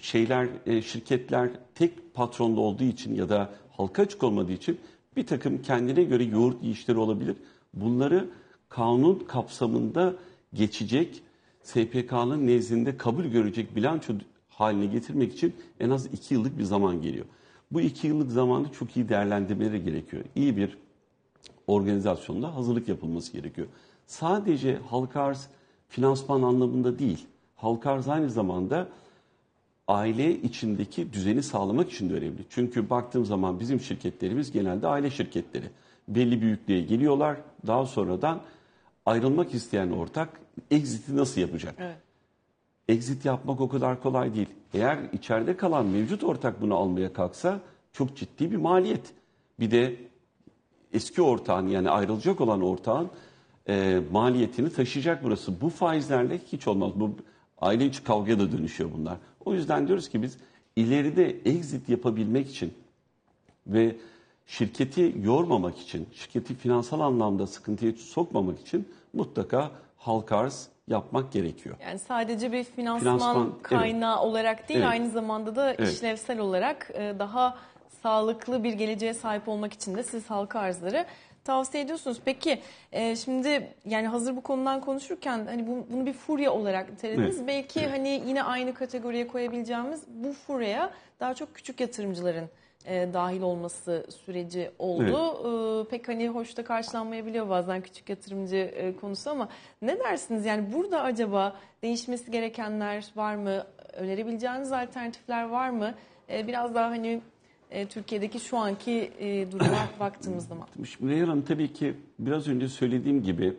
şeyler, 0.00 0.48
e, 0.66 0.82
şirketler 0.82 1.50
tek 1.74 2.14
patronda 2.14 2.60
olduğu 2.60 2.84
için 2.84 3.14
ya 3.14 3.28
da 3.28 3.50
halka 3.76 4.02
açık 4.02 4.22
olmadığı 4.22 4.52
için 4.52 4.80
bir 5.20 5.26
takım 5.26 5.62
kendine 5.62 6.02
göre 6.04 6.24
yoğurt 6.24 6.62
yiyişleri 6.62 6.98
olabilir. 6.98 7.36
Bunları 7.74 8.28
kanun 8.68 9.18
kapsamında 9.18 10.14
geçecek, 10.54 11.22
SPK'nın 11.62 12.46
nezdinde 12.46 12.96
kabul 12.96 13.24
görecek 13.24 13.76
bilanço 13.76 14.12
haline 14.48 14.86
getirmek 14.86 15.32
için 15.32 15.54
en 15.80 15.90
az 15.90 16.06
iki 16.06 16.34
yıllık 16.34 16.58
bir 16.58 16.62
zaman 16.62 17.02
geliyor. 17.02 17.24
Bu 17.70 17.80
iki 17.80 18.06
yıllık 18.06 18.30
zamanı 18.30 18.72
çok 18.72 18.96
iyi 18.96 19.08
değerlendirmeleri 19.08 19.84
gerekiyor. 19.84 20.24
İyi 20.36 20.56
bir 20.56 20.78
organizasyonla 21.66 22.54
hazırlık 22.54 22.88
yapılması 22.88 23.32
gerekiyor. 23.32 23.66
Sadece 24.06 24.78
halka 24.90 25.22
arz 25.22 25.48
finansman 25.88 26.42
anlamında 26.42 26.98
değil, 26.98 27.26
halka 27.56 27.90
arz 27.90 28.08
aynı 28.08 28.30
zamanda 28.30 28.88
aile 29.90 30.42
içindeki 30.42 31.12
düzeni 31.12 31.42
sağlamak 31.42 31.92
için 31.92 32.10
de 32.10 32.14
önemli. 32.14 32.44
Çünkü 32.50 32.90
baktığım 32.90 33.24
zaman 33.24 33.60
bizim 33.60 33.80
şirketlerimiz 33.80 34.52
genelde 34.52 34.86
aile 34.86 35.10
şirketleri. 35.10 35.66
Belli 36.08 36.40
büyüklüğe 36.40 36.80
geliyorlar. 36.82 37.36
Daha 37.66 37.86
sonradan 37.86 38.40
ayrılmak 39.06 39.54
isteyen 39.54 39.90
ortak 39.90 40.28
exit'i 40.70 41.16
nasıl 41.16 41.40
yapacak? 41.40 41.74
Evet. 41.78 41.96
Exit 42.88 43.24
yapmak 43.24 43.60
o 43.60 43.68
kadar 43.68 44.02
kolay 44.02 44.34
değil. 44.34 44.48
Eğer 44.74 44.98
içeride 45.12 45.56
kalan 45.56 45.86
mevcut 45.86 46.24
ortak 46.24 46.60
bunu 46.60 46.74
almaya 46.74 47.12
kalksa 47.12 47.60
çok 47.92 48.16
ciddi 48.16 48.50
bir 48.50 48.56
maliyet. 48.56 49.12
Bir 49.60 49.70
de 49.70 49.96
eski 50.92 51.22
ortağın 51.22 51.68
yani 51.68 51.90
ayrılacak 51.90 52.40
olan 52.40 52.62
ortağın 52.62 53.10
e, 53.68 54.00
maliyetini 54.12 54.72
taşıyacak 54.72 55.24
burası. 55.24 55.60
Bu 55.60 55.68
faizlerle 55.68 56.38
hiç 56.52 56.68
olmaz. 56.68 56.90
Bu 56.94 57.10
aile 57.60 57.86
içi 57.86 58.04
kavgaya 58.04 58.38
da 58.38 58.52
dönüşüyor 58.52 58.90
bunlar. 58.98 59.16
O 59.44 59.54
yüzden 59.54 59.86
diyoruz 59.86 60.08
ki 60.08 60.22
biz 60.22 60.38
ileride 60.76 61.36
exit 61.44 61.88
yapabilmek 61.88 62.50
için 62.50 62.74
ve 63.66 63.96
şirketi 64.46 65.14
yormamak 65.22 65.78
için, 65.78 66.08
şirketi 66.12 66.54
finansal 66.54 67.00
anlamda 67.00 67.46
sıkıntıya 67.46 67.92
sokmamak 67.92 68.60
için 68.60 68.88
mutlaka 69.12 69.70
halka 69.96 70.36
arz 70.36 70.68
yapmak 70.88 71.32
gerekiyor. 71.32 71.76
Yani 71.82 71.98
sadece 71.98 72.52
bir 72.52 72.64
finansman, 72.64 73.18
Finansman, 73.18 73.52
kaynağı 73.62 74.20
olarak 74.20 74.68
değil 74.68 74.80
Evet. 74.80 74.90
aynı 74.90 75.10
zamanda 75.10 75.56
da 75.56 75.74
Evet. 75.74 75.92
işlevsel 75.92 76.38
olarak 76.38 76.90
e, 76.94 77.14
daha 77.18 77.58
sağlıklı 78.02 78.64
bir 78.64 78.72
geleceğe 78.72 79.14
sahip 79.14 79.48
olmak 79.48 79.72
için 79.72 79.96
de 79.96 80.02
siz 80.02 80.30
halka 80.30 80.60
arzları 80.60 81.04
tavsiye 81.44 81.82
ediyorsunuz. 81.84 82.18
Peki 82.24 82.60
e, 82.92 83.16
şimdi 83.16 83.74
yani 83.84 84.08
hazır 84.08 84.36
bu 84.36 84.40
konudan 84.40 84.80
konuşurken 84.80 85.46
hani 85.46 85.66
bu- 85.66 85.86
bunu 85.92 86.06
bir 86.06 86.12
furya 86.12 86.52
olarak 86.52 86.90
nitelediniz. 86.90 87.36
Evet. 87.38 87.48
Belki 87.48 87.80
Evet. 87.80 87.90
hani 87.92 88.22
yine 88.26 88.42
aynı 88.42 88.74
kategoriye 88.74 89.26
koyabileceğimiz 89.26 90.02
bu 90.08 90.32
furyaya 90.32 90.90
daha 91.20 91.34
çok 91.34 91.54
küçük 91.54 91.80
yatırımcıların 91.80 92.48
e, 92.86 93.08
dahil 93.12 93.42
olması 93.42 94.06
süreci 94.24 94.70
oldu. 94.78 95.84
E, 95.86 95.88
pek 95.88 96.08
hani 96.08 96.28
hoş 96.28 96.56
da 96.56 96.64
karşılanmayabiliyor 96.64 97.48
bazen 97.48 97.80
küçük 97.80 98.08
yatırımcı 98.08 98.56
e, 98.56 98.96
konusu 98.96 99.30
ama 99.30 99.48
ne 99.82 99.98
dersiniz? 99.98 100.46
Yani 100.46 100.72
burada 100.74 101.02
acaba 101.02 101.56
değişmesi 101.82 102.30
gerekenler 102.30 103.06
var 103.16 103.34
mı? 103.34 103.64
Önerebileceğiniz 103.92 104.72
alternatifler 104.72 105.48
var 105.48 105.70
mı? 105.70 105.94
E, 106.30 106.46
biraz 106.46 106.74
daha 106.74 106.90
hani 106.90 107.20
e, 107.70 107.86
Türkiye'deki 107.86 108.40
şu 108.40 108.58
anki 108.58 109.12
e, 109.18 109.52
duruma 109.52 109.88
baktığımız 110.00 110.46
zaman. 110.46 110.66
Şimdi 110.86 111.20
Hanım 111.20 111.42
tabii 111.42 111.72
ki 111.72 111.94
biraz 112.18 112.48
önce 112.48 112.68
söylediğim 112.68 113.22
gibi 113.22 113.54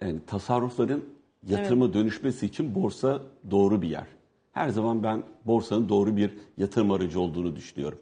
yani 0.00 0.20
tasarrufların 0.26 1.04
yatırıma 1.46 1.94
dönüşmesi 1.94 2.46
için 2.46 2.74
borsa 2.74 3.22
doğru 3.50 3.82
bir 3.82 3.88
yer. 3.88 4.06
Her 4.52 4.68
zaman 4.68 5.02
ben 5.02 5.22
borsanın 5.46 5.88
doğru 5.88 6.16
bir 6.16 6.30
yatırım 6.58 6.90
aracı 6.90 7.20
olduğunu 7.20 7.56
düşünüyorum. 7.56 7.98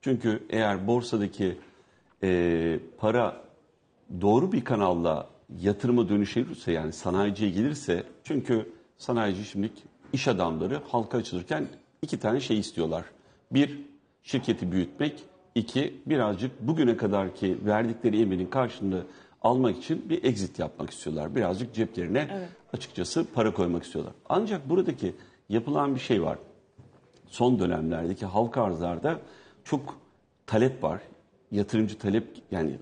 Çünkü 0.00 0.42
eğer 0.50 0.86
borsadaki 0.86 1.56
e, 2.22 2.80
para 2.98 3.42
doğru 4.20 4.52
bir 4.52 4.64
kanalla 4.64 5.28
yatırıma 5.60 6.08
dönüşürse 6.08 6.72
yani 6.72 6.92
sanayiciye 6.92 7.50
gelirse 7.50 8.04
çünkü 8.24 8.72
sanayici 8.98 9.44
şimdi 9.44 9.70
iş 10.12 10.28
adamları 10.28 10.80
halka 10.88 11.18
açılırken 11.18 11.68
iki 12.02 12.20
tane 12.20 12.40
şey 12.40 12.58
istiyorlar. 12.58 13.04
Bir, 13.50 13.78
şirketi 14.28 14.72
büyütmek. 14.72 15.24
iki 15.54 16.00
birazcık 16.06 16.60
bugüne 16.60 16.96
kadarki 16.96 17.58
verdikleri 17.66 18.20
eminin 18.20 18.46
karşılığını 18.46 19.02
almak 19.42 19.76
için 19.76 20.10
bir 20.10 20.24
exit 20.24 20.58
yapmak 20.58 20.90
istiyorlar. 20.90 21.36
Birazcık 21.36 21.74
ceplerine 21.74 22.48
açıkçası 22.72 23.26
para 23.34 23.54
koymak 23.54 23.84
istiyorlar. 23.84 24.14
Ancak 24.28 24.68
buradaki 24.68 25.14
yapılan 25.48 25.94
bir 25.94 26.00
şey 26.00 26.22
var 26.22 26.38
son 27.28 27.58
dönemlerdeki 27.58 28.26
halka 28.26 28.62
arzlarda 28.62 29.20
çok 29.64 29.98
talep 30.46 30.82
var. 30.82 31.00
Yatırımcı 31.50 31.98
talep 31.98 32.24
yani 32.50 32.78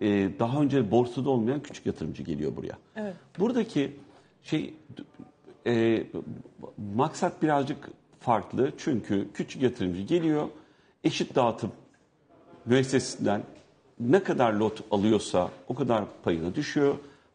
e, 0.00 0.08
daha 0.38 0.62
önce 0.62 0.90
borsada 0.90 1.30
olmayan 1.30 1.60
küçük 1.60 1.86
yatırımcı 1.86 2.22
geliyor 2.22 2.56
buraya. 2.56 2.78
Evet. 2.96 3.14
Buradaki 3.38 3.96
şey 4.42 4.74
e, 5.66 6.06
maksat 6.94 7.42
birazcık 7.42 7.90
farklı 8.20 8.72
çünkü 8.78 9.28
küçük 9.34 9.62
yatırımcı 9.62 10.02
geliyor 10.02 10.48
eşit 11.04 11.34
dağıtım 11.34 11.72
müessesinden 12.66 13.42
ne 14.00 14.22
kadar 14.22 14.52
lot 14.52 14.82
alıyorsa 14.90 15.50
o 15.68 15.74
kadar 15.74 16.04
payına 16.22 16.54
düşüyor. 16.54 16.94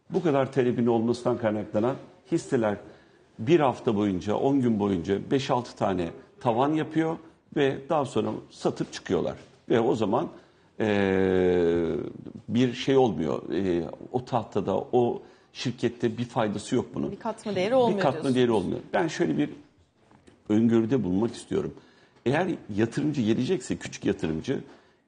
Bu 0.10 0.24
kadar 0.24 0.52
talebin 0.54 0.86
olmasından 0.88 1.38
kaynaklanan 1.38 1.96
hisseler 2.32 2.78
bir 3.40 3.60
hafta 3.60 3.96
boyunca, 3.96 4.36
10 4.36 4.62
gün 4.62 4.80
boyunca 4.80 5.18
5-6 5.32 5.76
tane 5.78 6.10
tavan 6.40 6.74
yapıyor 6.74 7.18
ve 7.56 7.78
daha 7.90 8.06
sonra 8.06 8.30
satıp 8.52 8.94
çıkıyorlar. 8.94 9.36
Ve 9.70 9.80
o 9.80 9.96
zaman 9.96 10.28
eee, 10.80 11.96
bir 12.50 12.74
şey 12.74 12.98
olmuyor. 12.98 13.50
Eee, 13.50 13.84
o 14.12 14.26
tahtada, 14.26 14.78
o 14.78 15.22
şirkette 15.54 16.18
bir 16.18 16.26
faydası 16.26 16.76
yok 16.76 16.86
bunun. 16.96 17.12
Bir 17.12 17.20
katma 17.20 17.56
değeri 17.56 17.76
olmuyor 17.76 17.98
Bir 17.98 18.02
katma 18.04 18.14
diyorsunuz. 18.14 18.36
değeri 18.36 18.52
olmuyor. 18.52 18.80
Ben 18.94 19.08
şöyle 19.08 19.38
bir 19.38 19.50
öngörüde 20.50 21.04
bulunmak 21.04 21.34
istiyorum. 21.36 21.74
Eğer 22.26 22.48
yatırımcı 22.76 23.22
gelecekse 23.22 23.78
küçük 23.78 24.06
yatırımcı 24.06 24.64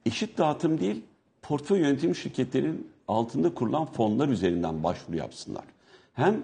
eşit 0.06 0.38
dağıtım 0.38 0.80
değil, 0.80 1.02
portföy 1.42 1.80
yönetim 1.80 2.14
şirketlerinin 2.14 2.90
altında 3.08 3.54
kurulan 3.54 3.86
fonlar 3.86 4.28
üzerinden 4.28 4.82
başvuru 4.82 5.16
yapsınlar. 5.16 5.64
Hem 6.14 6.42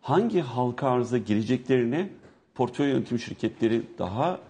hangi 0.00 0.40
halka 0.40 0.88
arıza 0.88 1.18
gireceklerine 1.18 2.08
portföy 2.54 2.88
yönetim 2.88 3.18
şirketleri 3.18 3.82
daha 3.98 4.40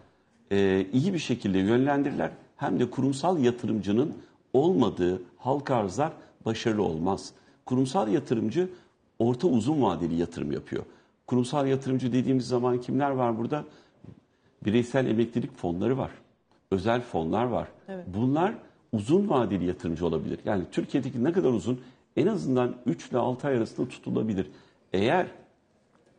e, 0.53 0.87
iyi 0.93 1.13
bir 1.13 1.19
şekilde 1.19 1.59
yönlendirirler. 1.59 2.31
Hem 2.57 2.81
de 2.81 2.91
kurumsal 2.91 3.39
yatırımcının 3.39 4.15
olmadığı 4.53 5.23
halka 5.39 5.77
arzlar 5.77 6.13
başarılı 6.45 6.83
olmaz. 6.83 7.33
Kurumsal 7.67 8.09
yatırımcı 8.09 8.69
orta 9.19 9.49
uzun 9.49 9.83
vadeli 9.83 10.15
yatırım 10.15 10.53
yapıyor. 10.53 10.85
Kurumsal 11.27 11.67
yatırımcı 11.67 12.13
dediğimiz 12.13 12.47
zaman 12.47 12.81
kimler 12.81 13.11
var 13.11 13.39
burada? 13.39 13.65
Bireysel 14.65 15.07
emeklilik 15.07 15.57
fonları 15.57 15.99
var. 15.99 16.11
Özel 16.71 17.03
fonlar 17.03 17.45
var. 17.45 17.69
Evet. 17.89 18.05
Bunlar 18.15 18.55
uzun 18.93 19.31
vadeli 19.31 19.65
yatırımcı 19.65 20.07
olabilir. 20.07 20.39
Yani 20.45 20.65
Türkiye'deki 20.73 21.25
ne 21.25 21.33
kadar 21.33 21.49
uzun? 21.49 21.81
En 22.17 22.27
azından 22.27 22.77
3 22.87 23.09
ile 23.09 23.19
6 23.19 23.49
ay 23.49 23.57
arasında 23.57 23.89
tutulabilir. 23.89 24.47
Eğer 24.93 25.27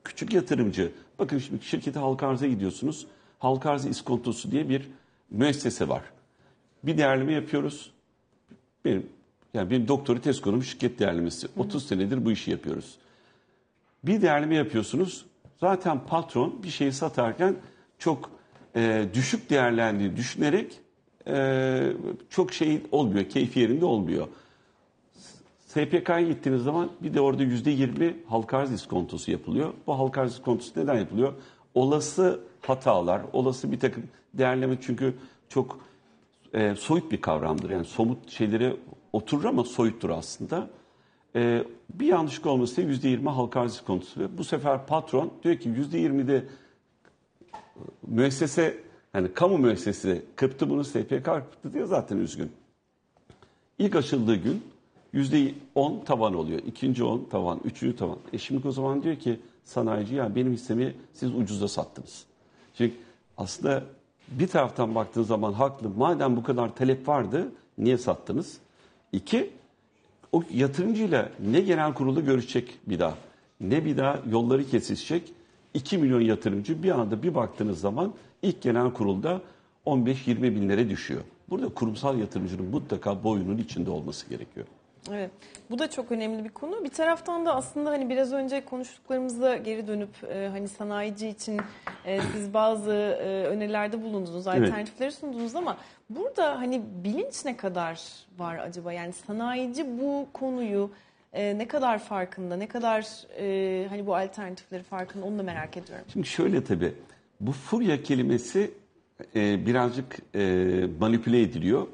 küçük 0.03 0.33
yatırımcı, 0.33 0.91
bakın 1.19 1.38
şimdi 1.38 1.65
şirkete 1.65 2.00
halka 2.00 2.27
arza 2.27 2.48
gidiyorsunuz. 2.48 3.07
Halka 3.39 3.69
arz 3.69 3.86
iskontosu 3.86 4.51
diye 4.51 4.69
bir 4.69 4.88
müessese 5.31 5.89
var. 5.89 6.03
Bir 6.83 6.98
değerleme 6.98 7.33
yapıyoruz. 7.33 7.91
Benim 8.86 9.10
yani 9.53 9.69
benim 9.69 9.88
doktori 9.88 10.41
konum 10.41 10.63
şirket 10.63 11.00
değerlemesi. 11.00 11.48
30 11.57 11.88
senedir 11.88 12.25
bu 12.25 12.31
işi 12.31 12.51
yapıyoruz. 12.51 12.98
Bir 14.03 14.21
değerleme 14.21 14.55
yapıyorsunuz. 14.55 15.25
Zaten 15.60 16.00
patron 16.07 16.63
bir 16.63 16.69
şeyi 16.69 16.91
satarken 16.93 17.55
çok 18.01 18.29
e, 18.75 19.05
düşük 19.13 19.50
değerlendiğini 19.50 20.15
düşünerek 20.15 20.79
e, 21.27 21.93
çok 22.29 22.53
şey 22.53 22.81
olmuyor, 22.91 23.29
keyfi 23.29 23.60
yerinde 23.60 23.86
olmuyor. 23.86 24.27
SPK'ya 25.67 26.22
gittiğiniz 26.22 26.63
zaman 26.63 26.91
bir 27.01 27.13
de 27.13 27.22
orada 27.22 27.43
%20 27.43 28.13
halka 28.27 28.58
arz 28.58 28.72
iskontosu 28.72 29.31
yapılıyor. 29.31 29.74
Bu 29.88 30.00
halka 30.00 30.22
arz 30.22 30.31
iskontosu 30.31 30.79
neden 30.79 30.96
yapılıyor? 30.96 31.34
Olası 31.75 32.39
hatalar, 32.62 33.22
olası 33.34 33.72
bir 33.72 33.79
takım 33.79 34.03
değerleme 34.34 34.77
çünkü 34.81 35.13
çok 35.50 35.79
e, 36.53 36.75
soyut 36.75 37.12
bir 37.12 37.22
kavramdır. 37.22 37.70
Yani 37.70 37.86
somut 37.86 38.29
şeylere 38.29 38.75
oturur 39.13 39.46
ama 39.46 39.63
soyuttur 39.63 40.10
aslında. 40.10 40.70
E, 41.36 41.63
bir 41.93 42.05
yanlışlık 42.05 42.46
olması 42.46 42.81
%20 42.81 43.29
halka 43.29 43.62
arz 43.62 43.74
iskontosu. 43.74 44.29
Bu 44.38 44.43
sefer 44.43 44.86
patron 44.86 45.34
diyor 45.43 45.55
ki 45.55 45.70
%20'de 45.70 46.46
müessese 48.07 48.77
yani 49.13 49.33
kamu 49.33 49.57
müessesesi 49.57 50.25
kırptı 50.35 50.69
bunu 50.69 50.83
SPK 50.83 51.25
kırptı 51.25 51.73
diyor 51.73 51.88
zaten 51.88 52.17
üzgün. 52.17 52.51
İlk 53.79 53.95
açıldığı 53.95 54.35
gün 54.35 54.63
yüzde 55.13 55.53
on 55.75 56.00
tavan 56.05 56.33
oluyor. 56.33 56.59
İkinci 56.67 57.03
on 57.03 57.27
tavan, 57.31 57.59
üçüncü 57.65 57.95
tavan. 57.95 58.17
E 58.33 58.38
şimdi 58.38 58.67
o 58.67 58.71
zaman 58.71 59.03
diyor 59.03 59.15
ki 59.15 59.39
sanayici 59.63 60.15
ya 60.15 60.35
benim 60.35 60.53
hissemi 60.53 60.95
siz 61.13 61.35
ucuza 61.35 61.67
sattınız. 61.67 62.25
Çünkü 62.77 62.95
aslında 63.38 63.83
bir 64.27 64.47
taraftan 64.47 64.95
baktığın 64.95 65.23
zaman 65.23 65.53
haklı. 65.53 65.89
Madem 65.89 66.35
bu 66.35 66.43
kadar 66.43 66.75
talep 66.75 67.07
vardı 67.07 67.51
niye 67.77 67.97
sattınız? 67.97 68.57
İki, 69.11 69.50
o 70.31 70.43
yatırımcıyla 70.53 71.29
ne 71.39 71.59
genel 71.61 71.93
kurulu 71.93 72.25
görüşecek 72.25 72.79
bir 72.88 73.00
daha 73.00 73.15
ne 73.61 73.85
bir 73.85 73.97
daha 73.97 74.19
yolları 74.29 74.69
kesişecek. 74.69 75.33
2 75.73 75.97
milyon 75.97 76.21
yatırımcı 76.21 76.83
bir 76.83 76.91
anda 76.91 77.23
bir 77.23 77.35
baktığınız 77.35 77.79
zaman 77.79 78.13
ilk 78.41 78.61
genel 78.61 78.93
kurulda 78.93 79.41
15-20 79.85 80.41
binlere 80.41 80.89
düşüyor. 80.89 81.21
Burada 81.49 81.69
kurumsal 81.69 82.19
yatırımcının 82.19 82.65
mutlaka 82.65 83.23
boyunun 83.23 83.57
içinde 83.57 83.91
olması 83.91 84.29
gerekiyor. 84.29 84.65
Evet. 85.11 85.31
Bu 85.69 85.79
da 85.79 85.89
çok 85.89 86.11
önemli 86.11 86.43
bir 86.43 86.49
konu. 86.49 86.83
Bir 86.83 86.89
taraftan 86.89 87.45
da 87.45 87.55
aslında 87.55 87.89
hani 87.89 88.09
biraz 88.09 88.33
önce 88.33 88.65
konuştuklarımıza 88.65 89.55
geri 89.57 89.87
dönüp 89.87 90.23
e, 90.33 90.47
hani 90.51 90.67
sanayici 90.67 91.27
için 91.27 91.61
e, 92.05 92.19
siz 92.33 92.53
bazı 92.53 92.91
e, 92.93 93.46
önerilerde 93.46 94.03
bulundunuz, 94.03 94.48
Evet. 94.48 94.61
alternatifleri 94.61 95.11
sundunuz 95.11 95.55
ama 95.55 95.77
burada 96.09 96.59
hani 96.59 96.81
bilinç 97.03 97.46
ne 97.46 97.57
kadar 97.57 98.01
var 98.37 98.57
acaba? 98.57 98.93
Yani 98.93 99.13
sanayici 99.13 99.85
bu 100.01 100.27
konuyu 100.33 100.91
e, 101.33 101.57
ne 101.57 101.67
kadar 101.67 102.00
farkında, 102.00 102.55
ne 102.55 102.67
kadar 102.67 103.25
e, 103.37 103.87
hani 103.89 104.07
bu 104.07 104.15
alternatifleri 104.15 104.83
farkında 104.83 105.25
onu 105.25 105.39
da 105.39 105.44
merak 105.44 105.77
ediyorum. 105.77 106.05
Şimdi 106.13 106.27
şöyle 106.27 106.63
tabii 106.63 106.94
bu 107.39 107.51
furya 107.51 108.03
kelimesi 108.03 108.72
e, 109.35 109.65
birazcık 109.65 110.17
e, 110.35 110.39
manipüle 111.00 111.41
ediliyor. 111.41 111.87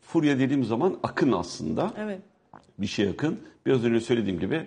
Furya 0.00 0.38
dediğim 0.38 0.64
zaman 0.64 0.98
akın 1.02 1.32
aslında. 1.32 1.92
Evet. 1.98 2.18
bir 2.78 2.86
şey 2.86 3.08
akın. 3.08 3.40
Biraz 3.66 3.84
önce 3.84 4.00
söylediğim 4.00 4.40
gibi 4.40 4.66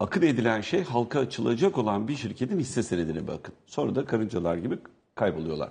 akın 0.00 0.22
edilen 0.22 0.60
şey 0.60 0.84
halka 0.84 1.20
açılacak 1.20 1.78
olan 1.78 2.08
bir 2.08 2.16
şirketin 2.16 2.58
hisse 2.58 2.82
senedine 2.82 3.26
bakın. 3.26 3.54
Sonra 3.66 3.94
da 3.94 4.04
karıncalar 4.04 4.56
gibi 4.56 4.78
kayboluyorlar. 5.14 5.70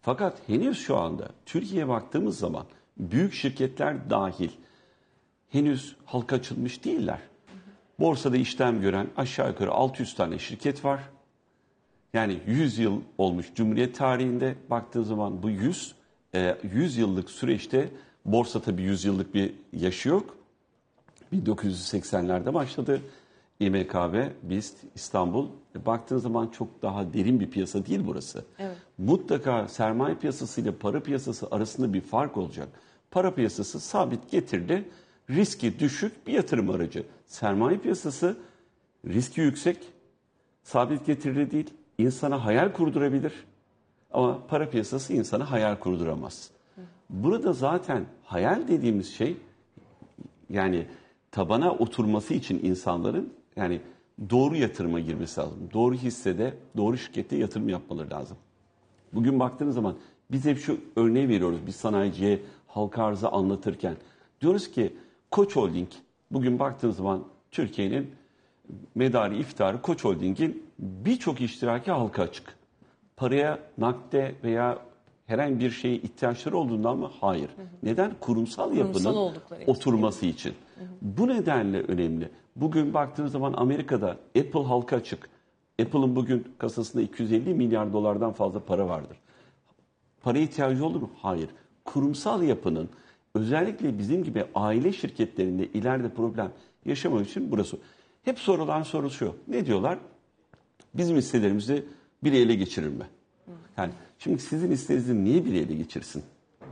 Fakat 0.00 0.48
henüz 0.48 0.78
şu 0.78 0.96
anda 0.96 1.28
Türkiye'ye 1.46 1.88
baktığımız 1.88 2.38
zaman 2.38 2.66
büyük 2.96 3.32
şirketler 3.34 4.10
dahil 4.10 4.50
henüz 5.54 5.96
halka 6.04 6.36
açılmış 6.36 6.84
değiller. 6.84 7.18
Borsada 8.00 8.36
işlem 8.36 8.80
gören 8.80 9.06
aşağı 9.16 9.48
yukarı 9.48 9.70
600 9.70 10.14
tane 10.14 10.38
şirket 10.38 10.84
var. 10.84 11.00
Yani 12.14 12.38
100 12.46 12.78
yıl 12.78 13.00
olmuş 13.18 13.46
Cumhuriyet 13.54 13.98
tarihinde 13.98 14.54
baktığı 14.70 15.04
zaman 15.04 15.42
bu 15.42 15.50
100 15.50 15.94
e, 16.34 16.56
100 16.72 16.96
yıllık 16.96 17.30
süreçte 17.30 17.88
borsa 18.24 18.60
tabii 18.60 18.82
100 18.82 19.04
yıllık 19.04 19.34
bir 19.34 19.52
yaşı 19.72 20.08
yok. 20.08 20.36
1980'lerde 21.32 22.54
başladı. 22.54 23.00
İMKB, 23.60 24.30
BIST, 24.42 24.76
İstanbul. 24.94 25.48
E, 25.76 25.86
Baktığın 25.86 26.18
zaman 26.18 26.46
çok 26.46 26.82
daha 26.82 27.12
derin 27.12 27.40
bir 27.40 27.50
piyasa 27.50 27.86
değil 27.86 28.00
burası. 28.06 28.44
Evet. 28.58 28.76
Mutlaka 28.98 29.68
sermaye 29.68 30.14
piyasası 30.14 30.60
ile 30.60 30.72
para 30.72 31.00
piyasası 31.00 31.48
arasında 31.50 31.92
bir 31.92 32.00
fark 32.00 32.36
olacak. 32.36 32.68
Para 33.10 33.34
piyasası 33.34 33.80
sabit 33.80 34.30
getirili, 34.30 34.88
riski 35.30 35.78
düşük 35.78 36.26
bir 36.26 36.32
yatırım 36.32 36.70
aracı. 36.70 37.06
Sermaye 37.26 37.78
piyasası 37.78 38.36
riski 39.06 39.40
yüksek, 39.40 39.78
sabit 40.62 41.06
getirili 41.06 41.50
değil, 41.50 41.70
insana 41.98 42.44
hayal 42.44 42.72
kurdurabilir. 42.72 43.32
Ama 44.12 44.46
para 44.46 44.70
piyasası 44.70 45.12
insana 45.12 45.50
hayal 45.50 45.76
kurduramaz. 45.76 46.50
Burada 47.10 47.52
zaten 47.52 48.04
hayal 48.24 48.68
dediğimiz 48.68 49.14
şey 49.14 49.36
yani 50.50 50.86
tabana 51.30 51.72
oturması 51.72 52.34
için 52.34 52.60
insanların 52.62 53.32
yani 53.56 53.80
doğru 54.30 54.56
yatırıma 54.56 55.00
girmesi 55.00 55.40
lazım. 55.40 55.58
Doğru 55.72 55.94
hissede, 55.94 56.54
doğru 56.76 56.98
şirkette 56.98 57.36
yatırım 57.36 57.68
yapmaları 57.68 58.10
lazım. 58.10 58.36
Bugün 59.12 59.40
baktığınız 59.40 59.74
zaman 59.74 59.96
biz 60.30 60.44
hep 60.44 60.58
şu 60.58 60.80
örneği 60.96 61.28
veriyoruz 61.28 61.58
biz 61.66 61.76
sanayiciye 61.76 62.42
halka 62.66 63.04
arzı 63.04 63.28
anlatırken. 63.28 63.96
Diyoruz 64.40 64.70
ki 64.70 64.96
Koç 65.30 65.56
Holding 65.56 65.88
bugün 66.30 66.58
baktığınız 66.58 66.96
zaman 66.96 67.24
Türkiye'nin 67.50 68.10
medarı 68.94 69.34
iftarı 69.34 69.82
Koç 69.82 70.04
Holding'in 70.04 70.66
birçok 70.78 71.40
iştiraki 71.40 71.90
halka 71.90 72.22
açık. 72.22 72.56
Paraya, 73.16 73.58
nakde 73.78 74.34
veya 74.44 74.78
herhangi 75.26 75.60
bir 75.60 75.70
şeye 75.70 75.96
ihtiyaçları 75.96 76.56
olduğundan 76.56 76.98
mı? 76.98 77.10
Hayır. 77.20 77.50
Neden? 77.82 78.12
Kurumsal 78.20 78.72
yapının 78.76 79.14
oldukları 79.14 79.62
için. 79.62 79.72
oturması 79.72 80.26
için. 80.26 80.54
Bu 81.02 81.28
nedenle 81.28 81.82
önemli. 81.82 82.30
Bugün 82.56 82.94
baktığınız 82.94 83.32
zaman 83.32 83.52
Amerika'da 83.56 84.08
Apple 84.38 84.64
halka 84.64 84.96
açık. 84.96 85.28
Apple'ın 85.82 86.16
bugün 86.16 86.54
kasasında 86.58 87.02
250 87.02 87.54
milyar 87.54 87.92
dolardan 87.92 88.32
fazla 88.32 88.60
para 88.60 88.88
vardır. 88.88 89.16
Paraya 90.22 90.44
ihtiyacı 90.44 90.86
olur 90.86 91.00
mu? 91.02 91.10
Hayır. 91.22 91.48
Kurumsal 91.84 92.42
yapının 92.42 92.88
özellikle 93.34 93.98
bizim 93.98 94.24
gibi 94.24 94.44
aile 94.54 94.92
şirketlerinde 94.92 95.66
ileride 95.66 96.08
problem 96.08 96.52
yaşamak 96.84 97.28
için 97.28 97.50
burası. 97.50 97.76
Hep 98.24 98.38
sorulan 98.38 98.82
soru 98.82 99.10
şu. 99.10 99.36
Ne 99.48 99.66
diyorlar? 99.66 99.98
Bizim 100.94 101.16
hisselerimizi 101.16 101.84
biri 102.24 102.36
ele 102.36 102.54
geçirir 102.54 102.88
mi? 102.88 103.04
Yani 103.76 103.92
şimdi 104.18 104.38
sizin 104.38 104.70
hissenizi 104.70 105.24
niye 105.24 105.44
biri 105.44 105.58
ele 105.58 105.74
geçirsin 105.74 106.22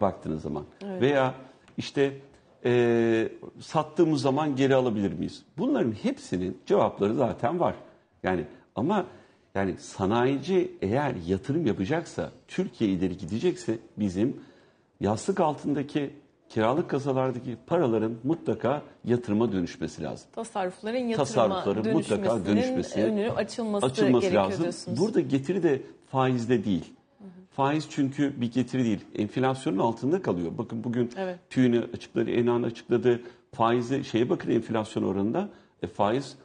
baktığınız 0.01 0.43
zaman? 0.43 0.65
Veya 0.83 1.35
işte 1.77 2.19
e, 2.65 3.29
sattığımız 3.61 4.23
zaman 4.23 4.57
geri 4.57 4.75
alabilir 4.75 5.13
miyiz? 5.13 5.43
Bunların 5.59 5.93
hepsinin 5.93 6.59
cevapları 6.67 7.15
zaten 7.15 7.61
var. 7.61 7.75
Yani 8.23 8.45
ama 8.75 9.07
yani 9.55 9.75
sanayici 9.79 10.73
eğer 10.83 11.15
yatırım 11.27 11.67
yapacaksa, 11.67 12.33
Türkiye 12.49 12.91
ileri 12.91 13.17
gidecekse 13.17 13.79
bizim 13.97 14.37
yastık 15.01 15.41
altındaki 15.41 16.11
kiralık 16.53 16.91
kasalardaki 16.91 17.57
paraların 17.67 18.13
mutlaka 18.25 18.83
yatırıma 19.05 19.53
dönüşmesi 19.53 20.03
lazım. 20.03 20.29
Tasarrufların 20.33 20.99
yatırıma 20.99 21.25
Tasarrufların 21.25 21.93
mutlaka 21.93 22.47
dönüşmesi, 22.47 23.03
önü 23.05 23.31
açılması, 23.31 23.87
açılması 23.87 24.21
gerekiyor 24.21 24.45
lazım. 24.45 24.63
diyorsunuz. 24.63 25.01
Burada 25.01 25.21
getiri 25.21 25.63
de 25.63 25.83
faizde 26.11 26.65
değil. 26.65 26.93
Faiz 27.51 27.87
çünkü 27.91 28.41
bir 28.41 28.53
getiri 28.53 28.85
değil. 28.85 29.01
Enflasyonun 29.15 29.79
altında 29.79 30.23
kalıyor. 30.23 30.53
Bakın 30.59 30.85
bugün 30.85 31.11
Evet. 31.17 31.39
TÜİ'ni 31.51 31.81
açıkladı, 31.95 32.31
Enan 32.31 32.63
açıkladı. 32.63 33.21
Faize 33.55 34.05
şeye 34.05 34.31
bakın 34.31 34.51
enflasyon 34.51 35.03
oranında. 35.03 35.49
E, 35.83 35.87
faiz 35.87 36.37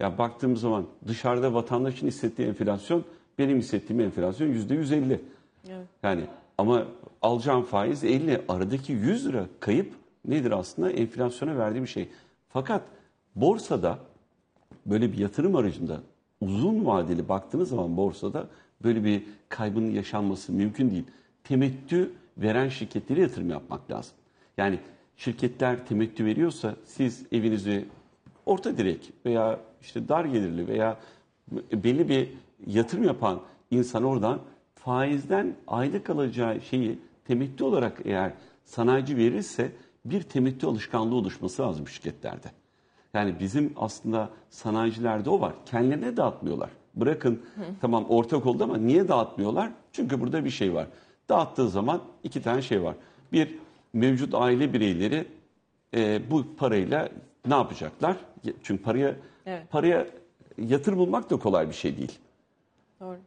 ya 0.00 0.18
baktığımız 0.18 0.60
zaman 0.60 0.86
dışarıda 1.08 1.54
vatandaşın 1.54 2.06
hissettiği 2.06 2.48
enflasyon 2.48 3.04
benim 3.38 3.58
hissettiğim 3.58 4.00
enflasyon 4.00 4.48
yüzde 4.48 4.74
150. 4.74 5.20
Evet. 5.68 5.86
Yani 6.02 6.24
ama 6.58 6.86
alacağım 7.22 7.62
faiz 7.62 8.04
50. 8.04 8.40
Aradaki 8.48 8.92
100 8.92 9.26
lira 9.26 9.46
kayıp 9.60 9.94
nedir 10.24 10.50
aslında? 10.50 10.90
Enflasyona 10.90 11.58
verdiği 11.58 11.82
bir 11.82 11.86
şey. 11.86 12.08
Fakat 12.48 12.82
borsada 13.34 13.98
böyle 14.86 15.12
bir 15.12 15.18
yatırım 15.18 15.56
aracında 15.56 16.00
uzun 16.40 16.86
vadeli 16.86 17.28
baktığınız 17.28 17.68
zaman 17.68 17.96
borsada 17.96 18.48
böyle 18.84 19.04
bir 19.04 19.22
kaybın 19.48 19.90
yaşanması 19.90 20.52
mümkün 20.52 20.90
değil. 20.90 21.04
Temettü 21.44 22.12
veren 22.38 22.68
şirketlere 22.68 23.20
yatırım 23.20 23.50
yapmak 23.50 23.90
lazım. 23.90 24.14
Yani 24.56 24.78
şirketler 25.16 25.86
temettü 25.86 26.24
veriyorsa 26.24 26.74
siz 26.84 27.26
evinizi 27.32 27.84
orta 28.46 28.76
direk 28.76 29.12
veya 29.26 29.60
işte 29.80 30.08
dar 30.08 30.24
gelirli 30.24 30.68
veya 30.68 30.96
belli 31.72 32.08
bir 32.08 32.28
yatırım 32.66 33.04
yapan 33.04 33.40
insan 33.70 34.04
oradan 34.04 34.40
faizden 34.86 35.54
aylık 35.66 36.10
alacağı 36.10 36.60
şeyi 36.60 36.98
temettü 37.24 37.64
olarak 37.64 38.00
eğer 38.04 38.32
sanayici 38.64 39.16
verirse 39.16 39.72
bir 40.04 40.22
temettü 40.22 40.66
alışkanlığı 40.66 41.14
oluşması 41.14 41.62
lazım 41.62 41.88
şirketlerde. 41.88 42.46
Yani 43.14 43.34
bizim 43.40 43.72
aslında 43.76 44.30
sanayicilerde 44.50 45.30
o 45.30 45.40
var. 45.40 45.52
Kendilerine 45.66 46.16
dağıtmıyorlar. 46.16 46.70
Bırakın 46.94 47.42
tamam 47.80 48.04
ortak 48.08 48.46
oldu 48.46 48.64
ama 48.64 48.76
niye 48.76 49.08
dağıtmıyorlar? 49.08 49.70
Çünkü 49.92 50.20
burada 50.20 50.44
bir 50.44 50.50
şey 50.50 50.74
var. 50.74 50.86
Dağıttığı 51.28 51.68
zaman 51.68 52.02
iki 52.24 52.42
tane 52.42 52.62
şey 52.62 52.82
var. 52.82 52.94
Bir, 53.32 53.58
mevcut 53.92 54.34
aile 54.34 54.72
bireyleri 54.72 55.26
e, 55.94 56.30
bu 56.30 56.44
parayla 56.56 57.08
ne 57.46 57.54
yapacaklar? 57.54 58.16
Çünkü 58.62 58.82
paraya 58.82 59.16
Evet. 59.46 59.70
paraya 59.70 60.06
yatırım 60.58 60.98
bulmak 60.98 61.30
da 61.30 61.36
kolay 61.36 61.68
bir 61.68 61.74
şey 61.74 61.96
değil. 61.96 62.18
Doğru. 63.00 63.18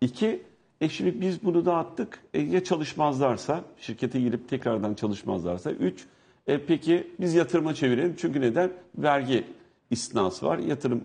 İki, 0.00 0.42
e 0.82 0.88
şimdi 0.88 1.20
biz 1.20 1.44
bunu 1.44 1.66
dağıttık. 1.66 2.22
E 2.34 2.40
ya 2.40 2.64
çalışmazlarsa, 2.64 3.64
şirkete 3.78 4.20
girip 4.20 4.48
tekrardan 4.48 4.94
çalışmazlarsa. 4.94 5.70
Üç, 5.70 6.06
e 6.46 6.66
peki 6.66 7.10
biz 7.20 7.34
yatırıma 7.34 7.74
çevirelim. 7.74 8.14
Çünkü 8.18 8.40
neden? 8.40 8.70
Vergi 8.98 9.44
istinası 9.90 10.46
var, 10.46 10.58
yatırım 10.58 11.04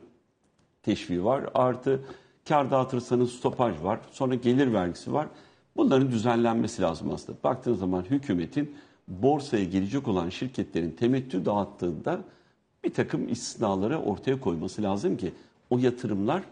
teşviği 0.84 1.24
var. 1.24 1.44
Artı 1.54 2.02
kar 2.48 2.72
dağıtırsanız 2.72 3.32
stopaj 3.32 3.84
var. 3.84 4.00
Sonra 4.12 4.36
gelir 4.36 4.74
vergisi 4.74 5.14
var. 5.14 5.28
Bunların 5.76 6.12
düzenlenmesi 6.12 6.82
lazım 6.82 7.12
aslında. 7.14 7.38
Baktığınız 7.44 7.80
zaman 7.80 8.04
hükümetin 8.04 8.76
borsaya 9.08 9.64
gelecek 9.64 10.08
olan 10.08 10.30
şirketlerin 10.30 10.92
temettü 10.92 11.46
dağıttığında 11.46 12.20
bir 12.84 12.94
takım 12.94 13.30
istisnaları 13.30 14.00
ortaya 14.00 14.40
koyması 14.40 14.84
lazım 14.84 15.18
ki 15.18 15.34
o 15.70 15.78
yatırımlar, 15.78 16.44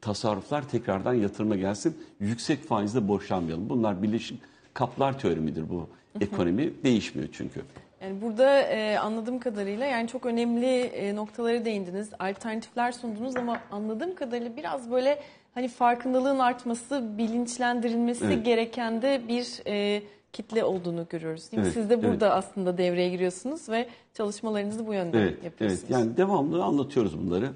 tasarruflar 0.00 0.68
tekrardan 0.68 1.14
yatırıma 1.14 1.56
gelsin. 1.56 1.96
Yüksek 2.20 2.64
faizle 2.64 3.08
borçlanmayalım. 3.08 3.68
Bunlar 3.68 4.02
birleşik 4.02 4.40
kaplar 4.74 5.18
teoremidir 5.18 5.68
bu. 5.68 5.88
Ekonomi 6.20 6.72
değişmiyor 6.84 7.28
çünkü. 7.32 7.60
Yani 8.02 8.20
burada 8.22 8.60
e, 8.60 8.98
anladığım 8.98 9.38
kadarıyla 9.38 9.86
yani 9.86 10.08
çok 10.08 10.26
önemli 10.26 10.66
e, 10.80 11.16
noktalara 11.16 11.64
değindiniz. 11.64 12.10
Alternatifler 12.18 12.92
sundunuz 12.92 13.36
ama 13.36 13.60
anladığım 13.72 14.14
kadarıyla 14.14 14.56
biraz 14.56 14.90
böyle 14.90 15.22
hani 15.54 15.68
farkındalığın 15.68 16.38
artması, 16.38 17.18
bilinçlendirilmesi 17.18 18.24
Evet. 18.24 18.44
gereken 18.44 19.02
de 19.02 19.20
bir 19.28 19.62
e, 19.66 20.02
kitle 20.32 20.64
olduğunu 20.64 21.06
görüyoruz. 21.10 21.52
Değil 21.52 21.60
mi? 21.60 21.64
Evet, 21.64 21.74
Siz 21.74 21.90
de 21.90 22.02
burada 22.02 22.26
evet. 22.26 22.36
aslında 22.36 22.78
devreye 22.78 23.08
giriyorsunuz 23.10 23.68
ve 23.68 23.88
çalışmalarınızı 24.14 24.86
bu 24.86 24.94
yönde 24.94 25.22
Evet, 25.22 25.44
yapıyorsunuz. 25.44 25.82
evet. 25.82 25.90
Yani 25.90 26.16
devamlı 26.16 26.64
anlatıyoruz 26.64 27.18
bunları. 27.18 27.50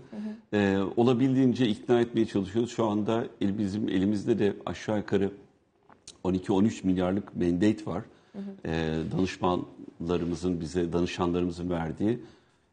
Ee, 0.52 0.78
olabildiğince 0.96 1.66
ikna 1.68 2.00
etmeye 2.00 2.26
çalışıyoruz. 2.26 2.70
Şu 2.70 2.84
anda 2.86 3.24
el, 3.40 3.58
bizim 3.58 3.88
elimizde 3.88 4.38
de 4.38 4.56
aşağı 4.66 4.98
yukarı 4.98 5.30
12-13 6.24 6.86
milyarlık 6.86 7.36
mandate 7.36 7.86
var. 7.86 8.02
Ee, 8.66 8.94
danışmanlarımızın 9.12 10.60
bize, 10.60 10.92
danışanlarımızın 10.92 11.70
verdiği. 11.70 12.18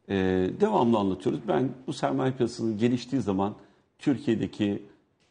Ee, 0.10 0.50
devamlı 0.62 0.98
anlatıyoruz. 0.98 1.42
Ben 1.48 1.70
bu 1.88 1.94
sermaye 1.94 2.32
piyasasının 2.32 2.78
geliştiği 2.78 3.22
zaman 3.22 3.56
Türkiye'deki 4.00 4.84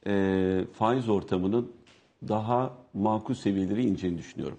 e, 0.07 0.65
faiz 0.73 1.09
ortamının 1.09 1.73
daha 2.29 2.71
makul 2.95 3.35
seviyelere 3.35 3.83
ineceğini 3.83 4.19
düşünüyorum. 4.19 4.59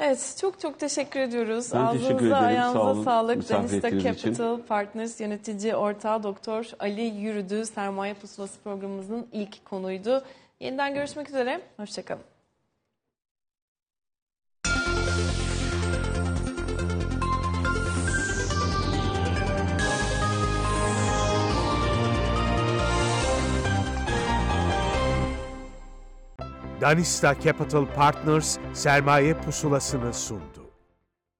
Evet, 0.00 0.36
çok 0.40 0.60
çok 0.60 0.80
teşekkür 0.80 1.20
ediyoruz. 1.20 1.70
Ben 1.74 1.78
Ağzınıza, 1.80 2.08
teşekkür 2.08 2.26
ederim. 2.26 2.44
ayağınıza 2.44 2.78
Sağ 2.80 2.90
olun. 2.92 3.04
sağlık. 3.04 3.48
Danista 3.48 3.76
ettiğiniz 3.88 4.04
için. 4.16 4.24
Capital 4.32 4.62
Partners 4.62 5.20
yönetici 5.20 5.76
ortağı 5.76 6.22
Doktor 6.22 6.70
Ali 6.78 7.02
Yürüdü 7.02 7.66
Sermaye 7.66 8.14
Pusulası 8.14 8.60
programımızın 8.60 9.26
ilk 9.32 9.64
konuydu. 9.64 10.24
Yeniden 10.60 10.94
görüşmek 10.94 11.28
üzere. 11.28 11.60
Hoşçakalın. 11.76 12.22
Danista 26.80 27.34
Capital 27.34 27.86
Partners 27.96 28.58
sermaye 28.74 29.34
pusulasını 29.34 30.14
sundu. 30.14 30.57